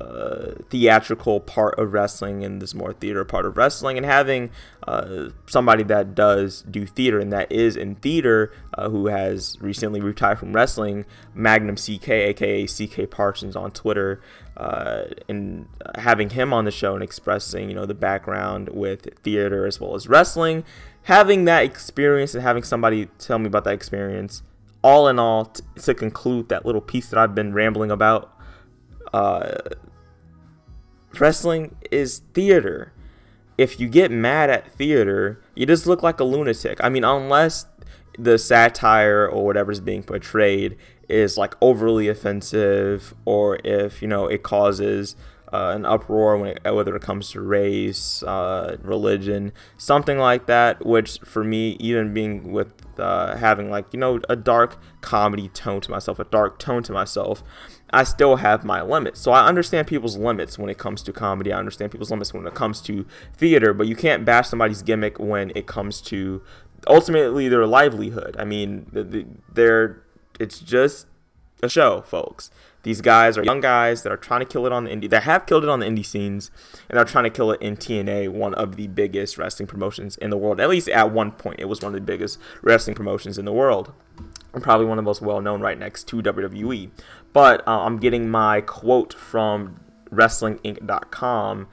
uh, 0.02 0.54
theatrical 0.70 1.42
part 1.42 1.78
of 1.78 1.92
wrestling 1.92 2.44
and 2.44 2.62
this 2.62 2.74
more 2.74 2.94
theater 2.94 3.26
part 3.26 3.46
of 3.46 3.58
wrestling 3.58 3.98
and 3.98 4.06
having 4.06 4.50
uh, 4.88 5.28
somebody 5.46 5.84
that 5.84 6.16
does 6.16 6.62
do 6.62 6.86
theater 6.86 7.20
and 7.20 7.34
that 7.34 7.52
is 7.52 7.76
in 7.76 7.96
theater 7.96 8.54
uh, 8.78 8.90
who 8.90 9.08
has 9.08 9.58
recently 9.60 10.00
retired 10.00 10.40
from 10.40 10.54
wrestling 10.54 11.06
magnum 11.34 11.76
ck 11.76 12.08
aka 12.08 12.66
ck 12.66 13.12
parsons 13.12 13.58
on 13.58 13.72
twitter 13.72 14.22
uh, 14.56 15.04
and 15.28 15.68
having 15.96 16.30
him 16.30 16.54
on 16.54 16.64
the 16.64 16.72
show 16.72 16.94
and 16.94 17.04
expressing 17.04 17.68
you 17.68 17.76
know 17.76 17.86
the 17.86 17.94
background 17.94 18.70
with 18.70 19.14
theater 19.22 19.66
as 19.66 19.82
well 19.82 19.96
as 19.96 20.08
wrestling 20.08 20.64
having 21.04 21.44
that 21.44 21.66
experience 21.66 22.34
and 22.34 22.42
having 22.42 22.64
somebody 22.64 23.08
tell 23.18 23.38
me 23.38 23.48
about 23.48 23.66
that 23.66 23.74
experience 23.74 24.44
all 24.82 25.10
in 25.10 25.20
all 25.20 25.46
t- 25.46 25.62
to 25.76 25.94
conclude 25.94 26.48
that 26.48 26.66
little 26.66 26.80
piece 26.80 27.10
that 27.10 27.20
i've 27.20 27.36
been 27.36 27.54
rambling 27.54 27.92
about 27.92 28.34
uh, 29.14 29.58
wrestling 31.20 31.76
is 31.92 32.20
theater. 32.34 32.94
If 33.58 33.80
you 33.80 33.90
get 33.90 34.12
mad 34.12 34.50
at 34.50 34.72
theater, 34.72 35.42
you 35.56 35.66
just 35.66 35.86
look 35.86 36.02
like 36.02 36.20
a 36.20 36.24
lunatic. 36.24 36.80
I 36.82 36.90
mean, 36.90 37.04
unless 37.04 37.66
the 38.18 38.38
satire 38.38 39.28
or 39.28 39.46
whatever's 39.46 39.80
being 39.80 40.04
portrayed 40.04 40.78
is 41.08 41.38
like 41.38 41.56
overly 41.62 42.08
offensive, 42.08 43.14
or 43.26 43.60
if 43.64 44.02
you 44.02 44.08
know 44.08 44.28
it 44.28 44.44
causes 44.44 45.16
uh, 45.52 45.74
an 45.76 45.86
uproar 45.86 46.38
when 46.38 46.58
it, 46.58 46.74
whether 46.74 46.96
it 46.96 47.02
comes 47.02 47.32
to 47.32 47.42
race, 47.42 48.24
uh, 48.24 48.78
religion, 48.82 49.52
something 49.78 50.18
like 50.18 50.46
that. 50.48 50.86
Which 50.86 51.20
for 51.24 51.44
me, 51.44 51.78
even 51.80 52.14
being 52.14 52.52
with 52.52 52.74
uh, 53.00 53.36
having 53.38 53.70
like 53.70 53.86
you 53.92 54.00
know 54.00 54.20
a 54.30 54.36
dark 54.36 54.80
comedy 55.02 55.50
tone 55.50 55.82
to 55.82 55.92
myself, 55.92 56.20
a 56.20 56.26
dark 56.26 56.60
tone 56.60 56.84
to 56.84 56.92
myself, 56.92 57.44
I 57.92 58.04
still 58.04 58.38
have 58.38 58.64
my 58.64 58.82
limits. 58.82 59.20
So 59.20 59.32
I 59.32 59.48
understand 59.48 59.88
people's 59.88 60.18
limits 60.18 60.58
when 60.58 60.70
it 60.70 60.78
comes 60.78 61.02
to 61.04 61.14
comedy. 61.14 61.52
I 61.52 61.60
understand 61.60 61.92
people's 61.92 62.12
limits 62.12 62.34
when 62.34 62.46
it 62.46 62.56
comes 62.56 62.82
to 62.82 63.06
theater, 63.36 63.74
but 63.74 63.88
you 63.88 63.96
can't 63.96 64.26
bash 64.26 64.48
somebody's 64.48 64.82
gimmick 64.82 65.20
when 65.20 65.52
it 65.56 65.68
comes 65.68 66.02
to 66.02 66.42
ultimately 66.88 67.50
their 67.50 67.66
livelihood. 67.66 68.36
I 68.40 68.46
mean, 68.46 69.42
they're 69.54 70.04
it's 70.40 70.60
just 70.60 71.08
a 71.64 71.70
show, 71.70 72.02
folks. 72.02 72.52
These 72.84 73.02
guys 73.02 73.38
are 73.38 73.44
young 73.44 73.60
guys 73.60 74.04
that 74.04 74.12
are 74.12 74.18
trying 74.18 74.40
to 74.40 74.46
kill 74.46 74.66
it 74.66 74.72
on 74.72 74.86
the 74.86 74.90
indie. 74.90 75.10
That 75.10 75.24
have 75.24 75.46
killed 75.46 75.64
it 75.64 75.70
on 75.70 75.82
the 75.82 75.86
indie 75.86 76.06
scenes, 76.06 76.50
and 76.90 76.98
they're 76.98 77.06
trying 77.06 77.26
to 77.26 77.30
kill 77.30 77.52
it 77.52 77.62
in 77.62 77.76
TNA, 77.76 78.30
one 78.30 78.54
of 78.54 78.78
the 78.78 78.88
biggest 78.88 79.38
wrestling 79.38 79.68
promotions 79.68 80.16
in 80.18 80.30
the 80.30 80.38
world. 80.38 80.62
At 80.62 80.70
least 80.70 80.88
at 80.90 81.12
one 81.12 81.32
point, 81.32 81.60
it 81.60 81.66
was 81.66 81.82
one 81.82 81.90
of 81.90 81.94
the 81.94 82.06
biggest 82.06 82.40
wrestling 82.62 82.96
promotions 82.96 83.38
in 83.38 83.46
the 83.46 83.52
world 83.52 83.94
and 84.54 84.64
probably 84.64 84.86
one 84.86 84.98
of 84.98 85.04
the 85.04 85.10
most 85.10 85.22
well 85.22 85.42
known 85.42 85.62
right 85.62 85.78
next 85.78 86.06
to 86.06 86.22
WWE. 86.22 86.90
But 87.34 87.68
uh, 87.68 87.82
I'm 87.82 87.98
getting 87.98 88.30
my 88.30 88.62
quote 88.62 89.14
from 89.14 89.80
WrestlingInc.com. 90.12 91.68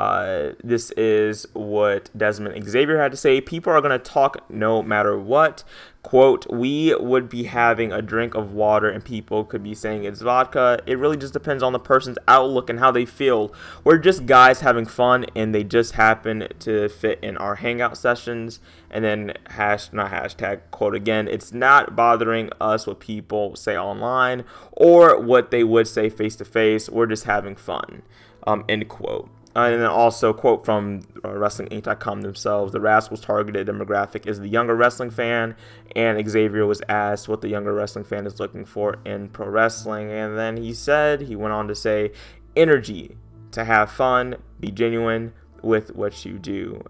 Uh, 0.00 0.52
this 0.64 0.90
is 0.92 1.46
what 1.52 2.08
Desmond 2.16 2.64
Xavier 2.66 2.98
had 2.98 3.10
to 3.10 3.18
say. 3.18 3.38
People 3.38 3.70
are 3.70 3.82
going 3.82 3.90
to 3.90 3.98
talk 3.98 4.50
no 4.50 4.82
matter 4.82 5.18
what 5.18 5.62
quote, 6.02 6.50
we 6.50 6.94
would 6.94 7.28
be 7.28 7.44
having 7.44 7.92
a 7.92 8.00
drink 8.00 8.34
of 8.34 8.52
water 8.52 8.88
and 8.88 9.04
people 9.04 9.44
could 9.44 9.62
be 9.62 9.74
saying 9.74 10.04
it's 10.04 10.22
vodka. 10.22 10.80
It 10.86 10.96
really 10.96 11.18
just 11.18 11.34
depends 11.34 11.62
on 11.62 11.74
the 11.74 11.78
person's 11.78 12.16
outlook 12.26 12.70
and 12.70 12.78
how 12.78 12.90
they 12.90 13.04
feel. 13.04 13.52
We're 13.84 13.98
just 13.98 14.24
guys 14.24 14.60
having 14.60 14.86
fun 14.86 15.26
and 15.36 15.54
they 15.54 15.64
just 15.64 15.92
happen 15.92 16.48
to 16.60 16.88
fit 16.88 17.18
in 17.22 17.36
our 17.36 17.56
hangout 17.56 17.98
sessions. 17.98 18.60
And 18.90 19.04
then 19.04 19.34
hash 19.48 19.92
not 19.92 20.10
hashtag 20.10 20.60
quote 20.70 20.94
again, 20.94 21.28
it's 21.28 21.52
not 21.52 21.94
bothering 21.94 22.50
us 22.58 22.86
what 22.86 23.00
people 23.00 23.54
say 23.54 23.76
online 23.76 24.44
or 24.72 25.20
what 25.20 25.50
they 25.50 25.62
would 25.62 25.86
say 25.86 26.08
face 26.08 26.36
to 26.36 26.46
face. 26.46 26.88
We're 26.88 27.06
just 27.06 27.24
having 27.24 27.56
fun. 27.56 28.00
Um, 28.46 28.64
end 28.70 28.88
quote. 28.88 29.28
Uh, 29.56 29.62
and 29.62 29.80
then 29.80 29.88
also, 29.88 30.32
quote 30.32 30.64
from 30.64 31.00
uh, 31.24 31.28
WrestlingInc.com 31.28 32.22
themselves: 32.22 32.72
the 32.72 32.78
Rascalz' 32.78 33.20
targeted 33.20 33.66
demographic 33.66 34.26
is 34.26 34.38
the 34.38 34.48
younger 34.48 34.76
wrestling 34.76 35.10
fan, 35.10 35.56
and 35.96 36.28
Xavier 36.28 36.66
was 36.66 36.80
asked 36.88 37.28
what 37.28 37.40
the 37.40 37.48
younger 37.48 37.74
wrestling 37.74 38.04
fan 38.04 38.26
is 38.26 38.38
looking 38.38 38.64
for 38.64 38.98
in 39.04 39.28
pro 39.28 39.48
wrestling, 39.48 40.10
and 40.10 40.38
then 40.38 40.56
he 40.56 40.72
said 40.72 41.22
he 41.22 41.34
went 41.34 41.52
on 41.52 41.66
to 41.66 41.74
say, 41.74 42.12
energy, 42.54 43.16
to 43.50 43.64
have 43.64 43.90
fun, 43.90 44.36
be 44.60 44.70
genuine 44.70 45.32
with 45.62 45.94
what 45.94 46.24
you 46.24 46.38
do. 46.38 46.82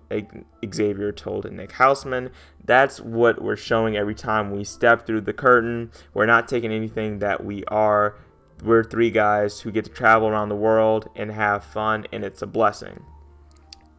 Xavier 0.73 1.13
told 1.13 1.51
Nick 1.51 1.73
Hausman, 1.73 2.31
"That's 2.65 3.01
what 3.01 3.43
we're 3.43 3.57
showing 3.57 3.97
every 3.97 4.15
time 4.15 4.51
we 4.51 4.65
step 4.65 5.07
through 5.07 5.23
the 5.23 5.33
curtain. 5.33 5.91
We're 6.15 6.27
not 6.27 6.47
taking 6.47 6.73
anything 6.73 7.21
that 7.21 7.43
we 7.43 7.65
are." 7.65 8.17
We're 8.63 8.85
three 8.85 9.11
guys 9.11 9.61
who 9.61 9.71
get 9.71 9.85
to 9.85 9.91
travel 9.91 10.29
around 10.29 10.49
the 10.49 10.57
world 10.57 11.09
and 11.17 11.31
have 11.31 11.65
fun, 11.65 12.07
and 12.13 12.25
it's 12.25 12.43
a 12.43 12.47
blessing. 12.47 13.05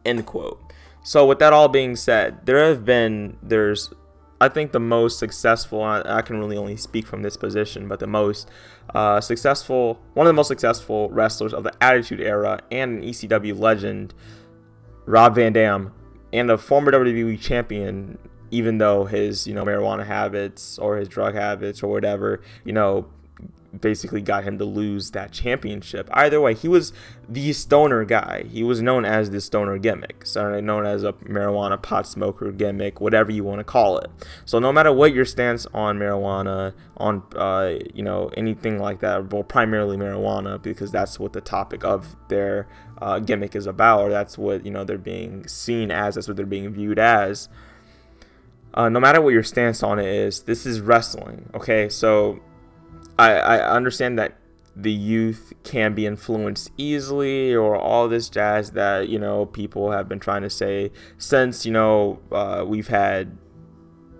End 0.04 0.26
quote. 0.26 0.60
So, 1.02 1.26
with 1.26 1.38
that 1.40 1.52
all 1.52 1.68
being 1.68 1.96
said, 1.96 2.46
there 2.46 2.64
have 2.68 2.84
been, 2.84 3.36
there's, 3.42 3.92
I 4.40 4.48
think 4.48 4.72
the 4.72 4.80
most 4.80 5.18
successful, 5.18 5.82
I, 5.82 6.22
can 6.22 6.38
really 6.38 6.56
only 6.56 6.76
speak 6.76 7.06
from 7.06 7.22
this 7.22 7.36
position, 7.36 7.88
but 7.88 7.98
the 7.98 8.06
most 8.06 8.48
uh, 8.94 9.20
successful, 9.20 10.00
one 10.14 10.26
of 10.26 10.28
the 10.28 10.34
most 10.34 10.48
successful 10.48 11.10
wrestlers 11.10 11.52
of 11.52 11.64
the 11.64 11.72
Attitude 11.82 12.20
Era 12.20 12.60
and 12.70 13.02
an 13.02 13.08
ECW 13.08 13.58
legend, 13.58 14.14
Rob 15.06 15.34
Van 15.34 15.52
Dam, 15.52 15.92
and 16.32 16.50
a 16.50 16.58
former 16.58 16.92
WWE 16.92 17.40
champion, 17.40 18.16
even 18.52 18.78
though 18.78 19.04
his, 19.04 19.46
you 19.46 19.54
know, 19.54 19.64
marijuana 19.64 20.06
habits 20.06 20.78
or 20.78 20.96
his 20.96 21.08
drug 21.08 21.34
habits 21.34 21.82
or 21.82 21.90
whatever, 21.90 22.42
you 22.64 22.72
know, 22.72 23.08
basically 23.80 24.20
got 24.20 24.44
him 24.44 24.58
to 24.58 24.64
lose 24.64 25.12
that 25.12 25.32
championship. 25.32 26.08
Either 26.12 26.40
way, 26.40 26.54
he 26.54 26.68
was 26.68 26.92
the 27.28 27.52
stoner 27.52 28.04
guy. 28.04 28.44
He 28.50 28.62
was 28.62 28.82
known 28.82 29.04
as 29.04 29.30
the 29.30 29.40
stoner 29.40 29.78
gimmick, 29.78 30.26
so 30.26 30.60
known 30.60 30.84
as 30.86 31.04
a 31.04 31.12
marijuana 31.14 31.80
pot 31.80 32.06
smoker 32.06 32.52
gimmick, 32.52 33.00
whatever 33.00 33.32
you 33.32 33.44
want 33.44 33.60
to 33.60 33.64
call 33.64 33.98
it. 33.98 34.10
So 34.44 34.58
no 34.58 34.72
matter 34.72 34.92
what 34.92 35.14
your 35.14 35.24
stance 35.24 35.66
on 35.72 35.98
marijuana, 35.98 36.74
on 36.96 37.22
uh, 37.34 37.78
you 37.94 38.02
know 38.02 38.30
anything 38.36 38.78
like 38.78 39.00
that, 39.00 39.32
well, 39.32 39.42
primarily 39.42 39.96
marijuana, 39.96 40.60
because 40.62 40.90
that's 40.90 41.18
what 41.18 41.32
the 41.32 41.40
topic 41.40 41.84
of 41.84 42.16
their 42.28 42.68
uh, 43.00 43.18
gimmick 43.18 43.56
is 43.56 43.66
about, 43.66 44.02
or 44.02 44.10
that's 44.10 44.36
what 44.36 44.64
you 44.64 44.70
know 44.70 44.84
they're 44.84 44.98
being 44.98 45.46
seen 45.46 45.90
as, 45.90 46.14
that's 46.14 46.28
what 46.28 46.36
they're 46.36 46.46
being 46.46 46.70
viewed 46.70 46.98
as. 46.98 47.48
Uh, 48.74 48.88
no 48.88 48.98
matter 48.98 49.20
what 49.20 49.34
your 49.34 49.42
stance 49.42 49.82
on 49.82 49.98
it 49.98 50.06
is, 50.06 50.42
this 50.42 50.64
is 50.64 50.80
wrestling. 50.80 51.48
Okay, 51.54 51.90
so 51.90 52.40
I, 53.18 53.32
I 53.32 53.74
understand 53.76 54.18
that 54.18 54.38
the 54.74 54.92
youth 54.92 55.52
can 55.64 55.94
be 55.94 56.06
influenced 56.06 56.70
easily 56.78 57.54
or 57.54 57.76
all 57.76 58.08
this 58.08 58.30
jazz 58.30 58.70
that 58.70 59.08
you 59.08 59.18
know 59.18 59.46
people 59.46 59.90
have 59.90 60.08
been 60.08 60.18
trying 60.18 60.42
to 60.42 60.48
say 60.48 60.90
since 61.18 61.66
you 61.66 61.72
know 61.72 62.18
uh, 62.32 62.64
we've 62.66 62.88
had 62.88 63.36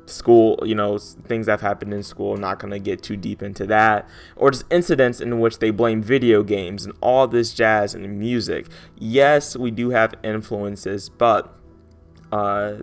school 0.04 0.62
you 0.64 0.74
know 0.74 0.98
things 0.98 1.46
that 1.46 1.52
have 1.52 1.60
happened 1.62 1.94
in 1.94 2.02
school 2.02 2.36
not 2.36 2.58
going 2.58 2.70
to 2.70 2.78
get 2.78 3.02
too 3.02 3.16
deep 3.16 3.42
into 3.42 3.66
that. 3.66 4.08
Or 4.36 4.50
just 4.50 4.64
incidents 4.70 5.20
in 5.20 5.40
which 5.40 5.58
they 5.58 5.70
blame 5.70 6.02
video 6.02 6.42
games 6.42 6.84
and 6.84 6.94
all 7.00 7.26
this 7.26 7.54
jazz 7.54 7.94
and 7.94 8.18
music. 8.18 8.66
Yes 8.98 9.56
we 9.56 9.70
do 9.70 9.90
have 9.90 10.14
influences 10.22 11.08
but 11.08 11.56
uh, 12.30 12.74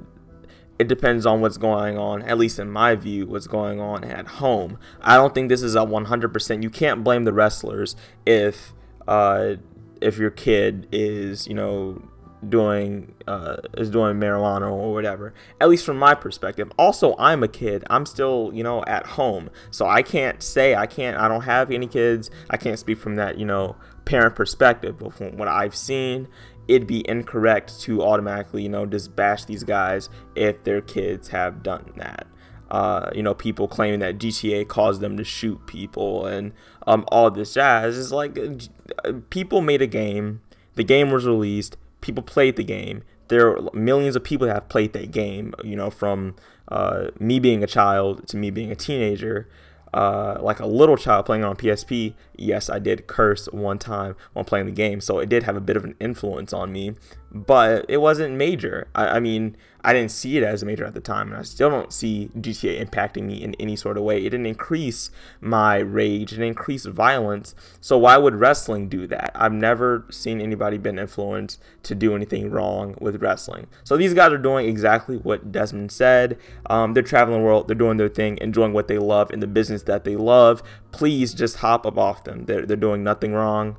it 0.80 0.88
depends 0.88 1.26
on 1.26 1.42
what's 1.42 1.58
going 1.58 1.98
on, 1.98 2.22
at 2.22 2.38
least 2.38 2.58
in 2.58 2.72
my 2.72 2.96
view, 2.96 3.28
what's 3.28 3.48
going 3.48 3.82
on 3.82 4.06
at 4.06 4.26
home. 4.28 4.80
I 5.02 5.16
don't 5.16 5.36
think 5.36 5.50
this 5.50 5.62
is 5.62 5.76
a 5.76 5.80
100%. 5.80 6.64
You 6.64 6.70
can't 6.70 7.04
blame 7.04 7.26
the 7.26 7.34
wrestlers 7.34 7.98
if 8.26 8.74
uh, 9.06 9.56
if 10.02 10.18
your 10.18 10.32
kid 10.32 10.88
is, 10.94 11.48
you 11.48 11.54
know, 11.54 12.02
doing 12.48 13.14
uh, 13.28 13.58
is 13.78 13.90
doing 13.90 14.18
marijuana 14.18 14.72
or 14.72 14.94
whatever. 14.94 15.34
At 15.60 15.68
least 15.68 15.86
from 15.86 15.98
my 15.98 16.16
perspective. 16.16 16.72
Also, 16.78 17.14
I'm 17.20 17.44
a 17.44 17.50
kid. 17.50 17.84
I'm 17.90 18.06
still 18.06 18.52
you 18.54 18.64
know 18.64 18.82
at 18.86 19.06
home, 19.06 19.50
so 19.72 19.86
I 19.86 20.02
can't 20.02 20.42
say 20.42 20.76
I 20.76 20.86
can't. 20.86 21.18
I 21.18 21.28
don't 21.28 21.42
have 21.42 21.72
any 21.72 21.88
kids. 21.88 22.32
I 22.50 22.56
can't 22.56 22.80
speak 22.80 23.00
from 23.00 23.16
that 23.16 23.38
you 23.38 23.46
know 23.46 23.76
parent 24.06 24.36
perspective. 24.36 25.00
But 25.00 25.14
from 25.14 25.36
what 25.36 25.50
I've 25.50 25.76
seen, 25.76 26.30
it'd 26.70 26.88
be 26.88 27.08
incorrect 27.10 27.82
to 27.82 28.02
automatically 28.02 28.64
you 28.64 28.70
know 28.70 28.86
just 28.86 29.16
bash 29.16 29.46
these 29.46 29.64
guys 29.64 30.10
if 30.36 30.64
their 30.64 30.82
kids 30.82 31.30
have 31.30 31.64
done 31.64 31.92
that. 31.98 32.28
Uh, 32.72 33.10
you 33.16 33.24
know, 33.24 33.34
people 33.34 33.68
claiming 33.68 34.00
that 34.00 34.20
GTA 34.20 34.68
caused 34.68 35.02
them 35.02 35.18
to 35.18 35.24
shoot 35.24 35.66
people 35.66 36.28
and 36.28 36.54
um, 36.86 37.04
all 37.08 37.32
this 37.32 37.56
jazz 37.56 37.98
is 37.98 38.12
like 38.12 38.38
uh, 38.38 39.14
people 39.32 39.62
made 39.62 39.82
a 39.82 39.88
game. 39.88 40.42
The 40.76 40.84
game 40.84 41.10
was 41.10 41.26
released 41.26 41.78
people 42.02 42.24
played 42.24 42.56
the 42.56 42.64
game. 42.64 43.04
There 43.28 43.50
are 43.50 43.70
millions 43.74 44.16
of 44.16 44.24
people 44.24 44.48
that 44.48 44.54
have 44.54 44.70
played 44.70 44.94
that 44.94 45.12
game. 45.12 45.54
You 45.64 45.76
know, 45.76 45.90
from 45.90 46.36
uh, 46.68 47.08
me 47.20 47.40
being 47.40 47.64
a 47.64 47.68
child 47.68 48.28
to 48.28 48.38
me 48.38 48.50
being 48.50 48.72
a 48.72 48.76
teenager. 48.76 49.48
Uh, 49.94 50.38
like 50.42 50.60
a 50.60 50.66
little 50.66 50.98
child 50.98 51.26
playing 51.26 51.44
on 51.44 51.56
PSP, 51.56 52.14
yes, 52.36 52.70
I 52.70 52.80
did 52.80 53.08
curse 53.08 53.48
one 53.48 53.80
time 53.80 54.16
while 54.34 54.46
playing 54.46 54.68
the 54.68 54.72
game, 54.72 55.02
so 55.02 55.20
it 55.20 55.30
did 55.30 55.44
have 55.44 55.56
a 55.56 55.62
bit 55.62 55.78
of 55.78 55.84
an 55.84 55.96
influence 56.00 56.54
on 56.54 56.72
me, 56.72 56.94
but 57.32 57.86
it 57.88 57.98
wasn't 57.98 58.36
major. 58.36 58.88
I, 58.96 59.18
I 59.18 59.20
mean, 59.20 59.56
I 59.82 59.94
didn't 59.94 60.12
see 60.12 60.38
it 60.38 60.44
as 60.44 60.62
a 60.62 60.66
major 60.66 60.84
at 60.84 60.94
the 60.94 61.00
time, 61.00 61.30
and 61.30 61.38
I 61.38 61.44
still 61.44 61.70
don't 61.70 61.94
see 61.94 62.30
GTA 62.38 62.86
impacting 62.86 63.24
me 63.24 63.42
in 63.42 63.56
any 63.56 63.76
sort 63.76 63.98
of 63.98 64.04
way. 64.04 64.18
It 64.18 64.32
didn't 64.32 64.46
increase 64.46 65.10
my 65.40 65.78
rage, 65.78 66.34
it 66.34 66.40
increase 66.40 66.86
violence. 66.86 67.56
So 67.80 67.98
why 67.98 68.18
would 68.18 68.36
wrestling 68.36 68.90
do 68.90 69.08
that? 69.08 69.32
I've 69.36 69.54
never 69.54 70.06
seen 70.10 70.42
anybody 70.42 70.78
been 70.78 71.00
influenced 71.00 71.62
to 71.84 71.96
do 71.96 72.14
anything 72.14 72.50
wrong 72.50 72.96
with 73.00 73.22
wrestling. 73.22 73.68
So 73.84 73.96
these 73.96 74.14
guys 74.14 74.34
are 74.34 74.38
doing 74.38 74.68
exactly 74.68 75.18
what 75.18 75.52
Desmond 75.52 75.92
said. 75.92 76.38
Um, 76.70 76.94
they're 76.94 77.04
traveling 77.04 77.40
the 77.40 77.46
world, 77.46 77.68
they're 77.68 77.76
doing 77.76 77.98
their 77.98 78.10
thing, 78.10 78.38
enjoying 78.42 78.74
what 78.74 78.90
they 78.90 78.98
love 78.98 79.32
in 79.32 79.40
the 79.40 79.48
business 79.48 79.84
that 79.84 80.04
they 80.04 80.18
love. 80.18 80.62
Please 80.92 81.34
just 81.34 81.58
hop 81.58 81.86
up 81.86 81.98
off 81.98 82.26
them. 82.26 82.46
They're, 82.46 82.66
they're 82.66 82.76
doing 82.76 83.04
nothing 83.04 83.34
wrong. 83.34 83.78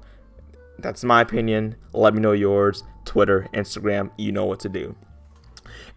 That's 0.83 1.05
my 1.05 1.21
opinion. 1.21 1.77
Let 1.93 2.15
me 2.15 2.21
know 2.21 2.33
yours. 2.33 2.85
Twitter, 3.05 3.49
Instagram, 3.53 4.11
you 4.17 4.33
know 4.33 4.45
what 4.45 4.61
to 4.61 4.69
do. 4.69 4.97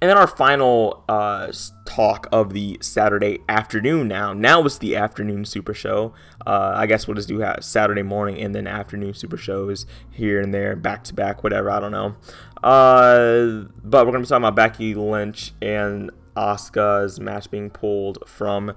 And 0.01 0.09
then 0.09 0.17
our 0.17 0.27
final 0.27 1.03
uh, 1.07 1.51
talk 1.85 2.27
of 2.31 2.51
the 2.53 2.77
Saturday 2.81 3.39
afternoon 3.47 4.07
now. 4.07 4.33
Now 4.33 4.61
it's 4.65 4.77
the 4.77 4.95
afternoon 4.95 5.45
super 5.45 5.73
show. 5.73 6.13
Uh, 6.45 6.73
I 6.75 6.87
guess 6.87 7.07
we'll 7.07 7.15
just 7.15 7.29
do 7.29 7.43
Saturday 7.61 8.01
morning 8.01 8.39
and 8.41 8.53
then 8.53 8.67
afternoon 8.67 9.13
super 9.13 9.37
shows 9.37 9.85
here 10.11 10.41
and 10.41 10.53
there, 10.53 10.75
back 10.75 11.03
to 11.05 11.13
back, 11.13 11.43
whatever. 11.43 11.71
I 11.71 11.79
don't 11.79 11.91
know. 11.91 12.15
Uh, 12.61 13.69
but 13.83 14.05
we're 14.05 14.11
going 14.11 14.15
to 14.15 14.19
be 14.21 14.25
talking 14.25 14.43
about 14.43 14.55
Becky 14.55 14.93
Lynch 14.93 15.53
and 15.61 16.11
Asuka's 16.35 17.19
match 17.19 17.49
being 17.49 17.69
pulled 17.69 18.27
from 18.27 18.73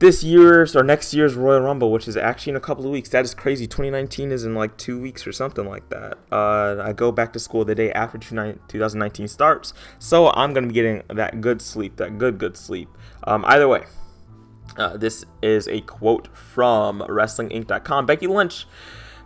this 0.00 0.24
year's 0.24 0.74
or 0.74 0.82
next 0.82 1.14
year's 1.14 1.34
Royal 1.34 1.60
Rumble, 1.60 1.92
which 1.92 2.08
is 2.08 2.16
actually 2.16 2.50
in 2.50 2.56
a 2.56 2.60
couple 2.60 2.84
of 2.86 2.90
weeks. 2.90 3.10
That 3.10 3.24
is 3.24 3.34
crazy. 3.34 3.66
2019 3.66 4.32
is 4.32 4.44
in 4.44 4.54
like 4.54 4.76
two 4.76 4.98
weeks 4.98 5.26
or 5.26 5.32
something 5.32 5.66
like 5.66 5.88
that. 5.90 6.18
Uh, 6.32 6.82
I 6.82 6.92
go 6.92 7.12
back 7.12 7.32
to 7.34 7.38
school 7.38 7.64
the 7.64 7.74
day 7.74 7.92
after 7.92 8.18
2019 8.18 9.28
starts, 9.28 9.72
so 9.98 10.30
I'm 10.30 10.52
gonna 10.54 10.66
be 10.66 10.74
getting 10.74 11.02
that 11.08 11.40
good 11.40 11.62
sleep, 11.62 11.96
that 11.96 12.18
good 12.18 12.38
good 12.38 12.56
sleep. 12.56 12.88
Um, 13.24 13.44
either 13.46 13.68
way, 13.68 13.84
uh, 14.78 14.96
this 14.96 15.24
is 15.42 15.68
a 15.68 15.82
quote 15.82 16.34
from 16.34 17.00
WrestlingInc.com. 17.00 18.06
Becky 18.06 18.26
Lynch 18.26 18.66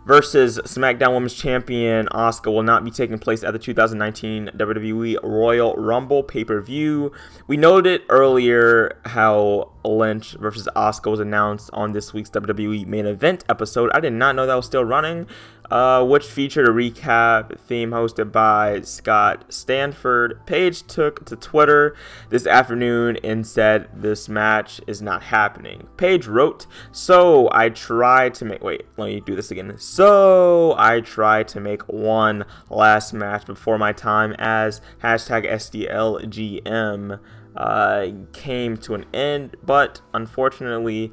versus 0.05 0.59
SmackDown 0.65 1.13
Women's 1.13 1.33
Champion 1.33 2.07
Asuka 2.07 2.53
will 2.53 2.63
not 2.63 2.83
be 2.83 2.91
taking 2.91 3.17
place 3.17 3.43
at 3.43 3.53
the 3.53 3.59
2019 3.59 4.51
WWE 4.55 5.23
Royal 5.23 5.73
Rumble 5.75 6.21
pay 6.21 6.43
per 6.43 6.61
view. 6.61 7.13
We 7.47 7.55
noted 7.55 8.01
earlier 8.09 8.99
how 9.05 9.71
Lynch 9.85 10.33
versus 10.33 10.67
Asuka 10.75 11.11
was 11.11 11.19
announced 11.19 11.69
on 11.73 11.91
this 11.91 12.13
week's 12.13 12.29
WWE 12.31 12.85
main 12.85 13.05
event 13.05 13.43
episode. 13.49 13.91
I 13.93 13.99
did 13.99 14.13
not 14.13 14.35
know 14.35 14.45
that 14.45 14.55
was 14.55 14.65
still 14.65 14.85
running 14.85 15.27
uh, 15.71 16.03
which 16.03 16.25
featured 16.25 16.67
a 16.67 16.71
recap 16.71 17.57
theme 17.59 17.91
hosted 17.91 18.31
by 18.31 18.81
Scott 18.81 19.45
Stanford. 19.49 20.45
Paige 20.45 20.85
took 20.87 21.25
to 21.25 21.35
Twitter 21.35 21.95
this 22.29 22.45
afternoon 22.45 23.17
and 23.23 23.45
said 23.45 23.89
this 23.93 24.29
match 24.29 24.81
is 24.87 25.01
not 25.01 25.23
happening. 25.23 25.87
Paige 25.97 26.27
wrote, 26.27 26.67
So 26.91 27.49
I 27.51 27.69
tried 27.69 28.33
to 28.35 28.45
make, 28.45 28.63
wait, 28.63 28.85
let 28.97 29.07
me 29.07 29.21
do 29.21 29.35
this 29.35 29.51
again. 29.51 29.77
So 29.77 30.75
I 30.77 31.01
tried 31.01 31.47
to 31.49 31.59
make 31.59 31.81
one 31.87 32.45
last 32.69 33.13
match 33.13 33.45
before 33.45 33.77
my 33.77 33.93
time 33.93 34.35
as 34.37 34.81
hashtag 35.03 35.49
SDLGM 35.49 37.19
uh, 37.55 38.07
came 38.33 38.77
to 38.77 38.93
an 38.95 39.05
end, 39.13 39.55
but 39.63 40.01
unfortunately, 40.13 41.11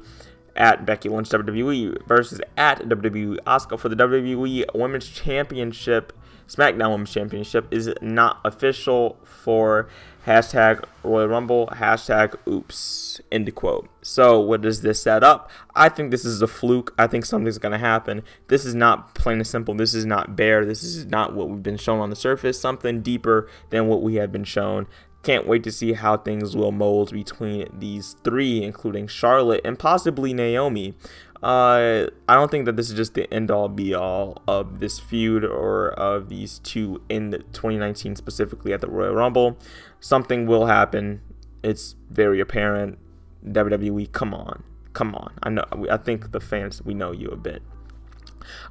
at 0.55 0.85
Becky 0.85 1.09
Lynch 1.09 1.29
WWE 1.29 2.05
versus 2.07 2.41
at 2.57 2.79
WWE 2.79 3.37
Asuka 3.45 3.79
for 3.79 3.89
the 3.89 3.95
WWE 3.95 4.65
Women's 4.75 5.09
Championship. 5.09 6.13
SmackDown 6.47 6.91
Women's 6.91 7.11
Championship 7.11 7.67
is 7.71 7.91
not 8.01 8.39
official 8.43 9.17
for 9.23 9.87
hashtag 10.27 10.83
Royal 11.01 11.27
Rumble, 11.27 11.67
hashtag 11.67 12.35
oops, 12.47 13.21
end 13.31 13.53
quote. 13.55 13.89
So, 14.01 14.39
what 14.39 14.61
does 14.61 14.81
this 14.81 15.01
set 15.01 15.23
up? 15.23 15.49
I 15.73 15.89
think 15.89 16.11
this 16.11 16.25
is 16.25 16.41
a 16.41 16.47
fluke. 16.47 16.93
I 16.97 17.07
think 17.07 17.25
something's 17.25 17.57
going 17.57 17.71
to 17.71 17.77
happen. 17.77 18.23
This 18.49 18.65
is 18.65 18.75
not 18.75 19.15
plain 19.15 19.37
and 19.37 19.47
simple. 19.47 19.73
This 19.73 19.93
is 19.93 20.05
not 20.05 20.35
bare. 20.35 20.65
This 20.65 20.83
is 20.83 21.05
not 21.05 21.33
what 21.33 21.49
we've 21.49 21.63
been 21.63 21.77
shown 21.77 21.99
on 21.99 22.09
the 22.09 22.15
surface. 22.15 22.59
Something 22.59 23.01
deeper 23.01 23.47
than 23.69 23.87
what 23.87 24.01
we 24.01 24.15
have 24.15 24.31
been 24.31 24.43
shown. 24.43 24.87
Can't 25.23 25.47
wait 25.47 25.63
to 25.63 25.71
see 25.71 25.93
how 25.93 26.17
things 26.17 26.55
will 26.55 26.71
mold 26.71 27.11
between 27.11 27.67
these 27.77 28.17
three, 28.23 28.61
including 28.61 29.07
Charlotte 29.07 29.61
and 29.63 29.79
possibly 29.79 30.33
Naomi. 30.33 30.95
Uh, 31.41 32.07
I 32.29 32.35
don't 32.35 32.51
think 32.51 32.65
that 32.65 32.77
this 32.77 32.89
is 32.89 32.95
just 32.95 33.15
the 33.15 33.31
end 33.33 33.51
all 33.51 33.67
be 33.67 33.93
all 33.93 34.41
of 34.47 34.79
this 34.79 34.99
feud 34.99 35.43
or 35.43 35.89
of 35.91 36.29
these 36.29 36.59
two 36.59 37.01
in 37.09 37.31
2019, 37.51 38.15
specifically 38.15 38.73
at 38.73 38.81
the 38.81 38.87
Royal 38.89 39.13
Rumble. 39.13 39.57
Something 39.99 40.45
will 40.45 40.67
happen. 40.67 41.21
It's 41.63 41.95
very 42.09 42.39
apparent. 42.39 42.97
WWE, 43.45 44.11
come 44.11 44.33
on. 44.33 44.63
Come 44.93 45.15
on. 45.15 45.33
I 45.41 45.49
know. 45.49 45.65
I 45.89 45.97
think 45.97 46.31
the 46.31 46.39
fans, 46.39 46.81
we 46.81 46.93
know 46.93 47.11
you 47.11 47.27
a 47.29 47.35
bit. 47.35 47.61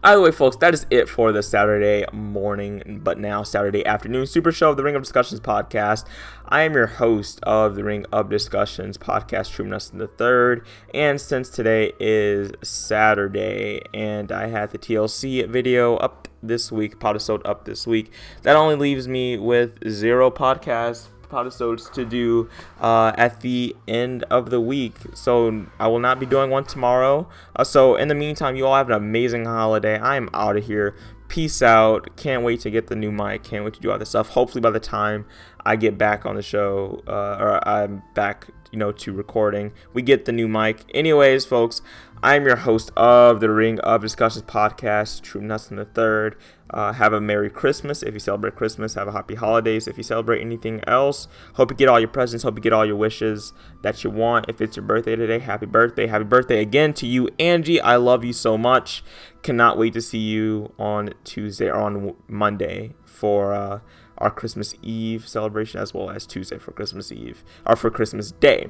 Either 0.03 0.21
way, 0.21 0.31
folks, 0.31 0.57
that 0.57 0.75
is 0.75 0.87
it 0.91 1.09
for 1.09 1.33
the 1.33 1.43
Saturday 1.43 2.05
morning, 2.13 3.01
but 3.03 3.19
now 3.19 3.43
Saturday 3.43 3.85
afternoon 3.87 4.27
Super 4.27 4.53
Show 4.53 4.71
of 4.71 4.77
the 4.77 4.83
Ring 4.83 4.97
of 4.97 5.03
Discussions 5.03 5.41
podcast. 5.41 6.07
I 6.49 6.63
am 6.63 6.75
your 6.75 6.87
host 6.87 7.41
of 7.45 7.75
the 7.75 7.85
Ring 7.85 8.05
of 8.13 8.29
Discussions 8.29 8.99
podcast, 8.99 9.53
Truman 9.53 9.71
Nelson 9.71 9.99
the 9.99 10.09
Third, 10.09 10.67
and 10.93 11.21
since 11.21 11.49
today 11.49 11.93
is 11.99 12.53
Saturday 12.63 13.83
and 13.95 14.31
I 14.31 14.49
had 14.49 14.71
the 14.71 14.79
TLC 14.79 15.49
video 15.49 15.97
up 15.97 16.29
this 16.43 16.73
week, 16.73 16.97
episode 17.05 17.41
up 17.47 17.65
this 17.65 17.87
week, 17.87 18.11
that 18.43 18.57
only 18.57 18.75
leaves 18.75 19.07
me 19.07 19.39
with 19.39 19.89
zero 19.89 20.31
podcasts 20.31 21.09
episodes 21.41 21.89
to 21.91 22.05
do 22.05 22.49
uh, 22.81 23.13
at 23.17 23.41
the 23.41 23.75
end 23.89 24.25
of 24.25 24.51
the 24.51 24.61
week. 24.61 24.97
So 25.15 25.67
I 25.79 25.89
will 25.89 25.99
not 25.99 26.21
be 26.21 26.27
doing 26.27 26.51
one 26.51 26.65
tomorrow. 26.65 27.29
Uh, 27.55 27.65
so 27.65 27.97
in 27.97 28.09
the 28.09 28.15
meantime, 28.15 28.57
you 28.57 28.67
all 28.67 28.77
have 28.77 28.89
an 28.89 28.95
amazing 28.95 29.45
holiday. 29.45 29.99
I 29.99 30.17
am 30.17 30.29
out 30.35 30.57
of 30.57 30.67
here. 30.67 30.95
Peace 31.29 31.63
out. 31.63 32.17
Can't 32.17 32.43
wait 32.43 32.61
to 32.61 32.71
get 32.71 32.89
the 32.89 32.97
new 32.97 33.11
mic. 33.11 33.43
Can't 33.43 33.65
wait 33.65 33.75
to 33.75 33.81
do 33.81 33.91
all 33.91 33.99
this 33.99 34.11
stuff. 34.11 34.29
Hopefully 34.31 34.61
by 34.61 34.71
the 34.71 34.81
time 34.81 35.25
I 35.65 35.77
get 35.77 35.97
back 35.97 36.27
on 36.27 36.37
the 36.37 36.43
show, 36.43 37.03
uh, 37.07 37.37
or 37.41 37.67
I'm 37.67 38.03
back, 38.15 38.49
you 38.73 38.79
know, 38.79 38.91
to 38.91 39.13
recording, 39.13 39.73
we 39.93 40.03
get 40.03 40.25
the 40.25 40.33
new 40.33 40.49
mic. 40.49 40.79
Anyways, 40.95 41.45
folks, 41.45 41.83
I'm 42.23 42.47
your 42.47 42.57
host 42.57 42.91
of 42.97 43.41
the 43.41 43.51
Ring 43.51 43.79
of 43.81 44.01
Discussions 44.01 44.45
podcast, 44.45 45.23
Truman 45.23 45.51
Hudson 45.51 45.77
the 45.77 45.85
Third. 45.85 46.37
Uh, 46.71 46.95
have 46.95 47.13
a 47.13 47.21
Merry 47.21 47.51
Christmas 47.51 48.03
if 48.03 48.15
you 48.15 48.21
celebrate 48.21 48.57
Christmas. 48.57 48.95
Have 48.95 49.09
a 49.09 49.13
Happy 49.13 49.35
Holidays 49.35 49.87
if 49.87 49.99
you 49.99 50.03
celebrate 50.03 50.41
anything 50.41 50.81
else. 50.87 51.29
Hope 51.55 51.71
you 51.71 51.77
get 51.77 51.89
all 51.89 52.01
your 52.01 52.09
presents. 52.09 52.45
Hope 52.45 52.57
you 52.57 52.63
get 52.63 52.73
all 52.73 52.87
your 52.87 52.97
wishes 52.97 53.53
that 53.83 54.03
you 54.03 54.11
want. 54.11 54.47
If 54.49 54.63
it's 54.63 54.77
your 54.77 54.87
birthday 54.87 55.17
today, 55.17 55.41
happy 55.41 55.67
birthday. 55.67 56.07
Happy 56.07 56.25
birthday 56.25 56.63
again 56.63 56.95
to 56.95 57.07
you, 57.07 57.29
Angie. 57.39 57.81
I 57.81 57.97
love 57.97 58.25
you 58.25 58.33
so 58.33 58.57
much. 58.57 59.05
Cannot 59.43 59.77
wait 59.77 59.93
to 59.93 60.01
see 60.01 60.19
you 60.19 60.73
on 60.79 61.13
Tuesday 61.25 61.69
or 61.69 61.81
on 61.81 62.15
Monday 62.27 62.95
for 63.05 63.53
uh, 63.53 63.81
our 64.23 64.31
Christmas 64.31 64.75
Eve 64.83 65.29
celebration 65.29 65.81
as 65.81 65.93
well 65.93 66.11
as 66.11 66.27
Tuesday 66.27 66.59
for 66.59 66.73
Christmas 66.73 67.13
Eve 67.13 67.45
or 67.67 67.77
for 67.77 67.91
Christmas 67.91 68.33
Day. 68.33 68.69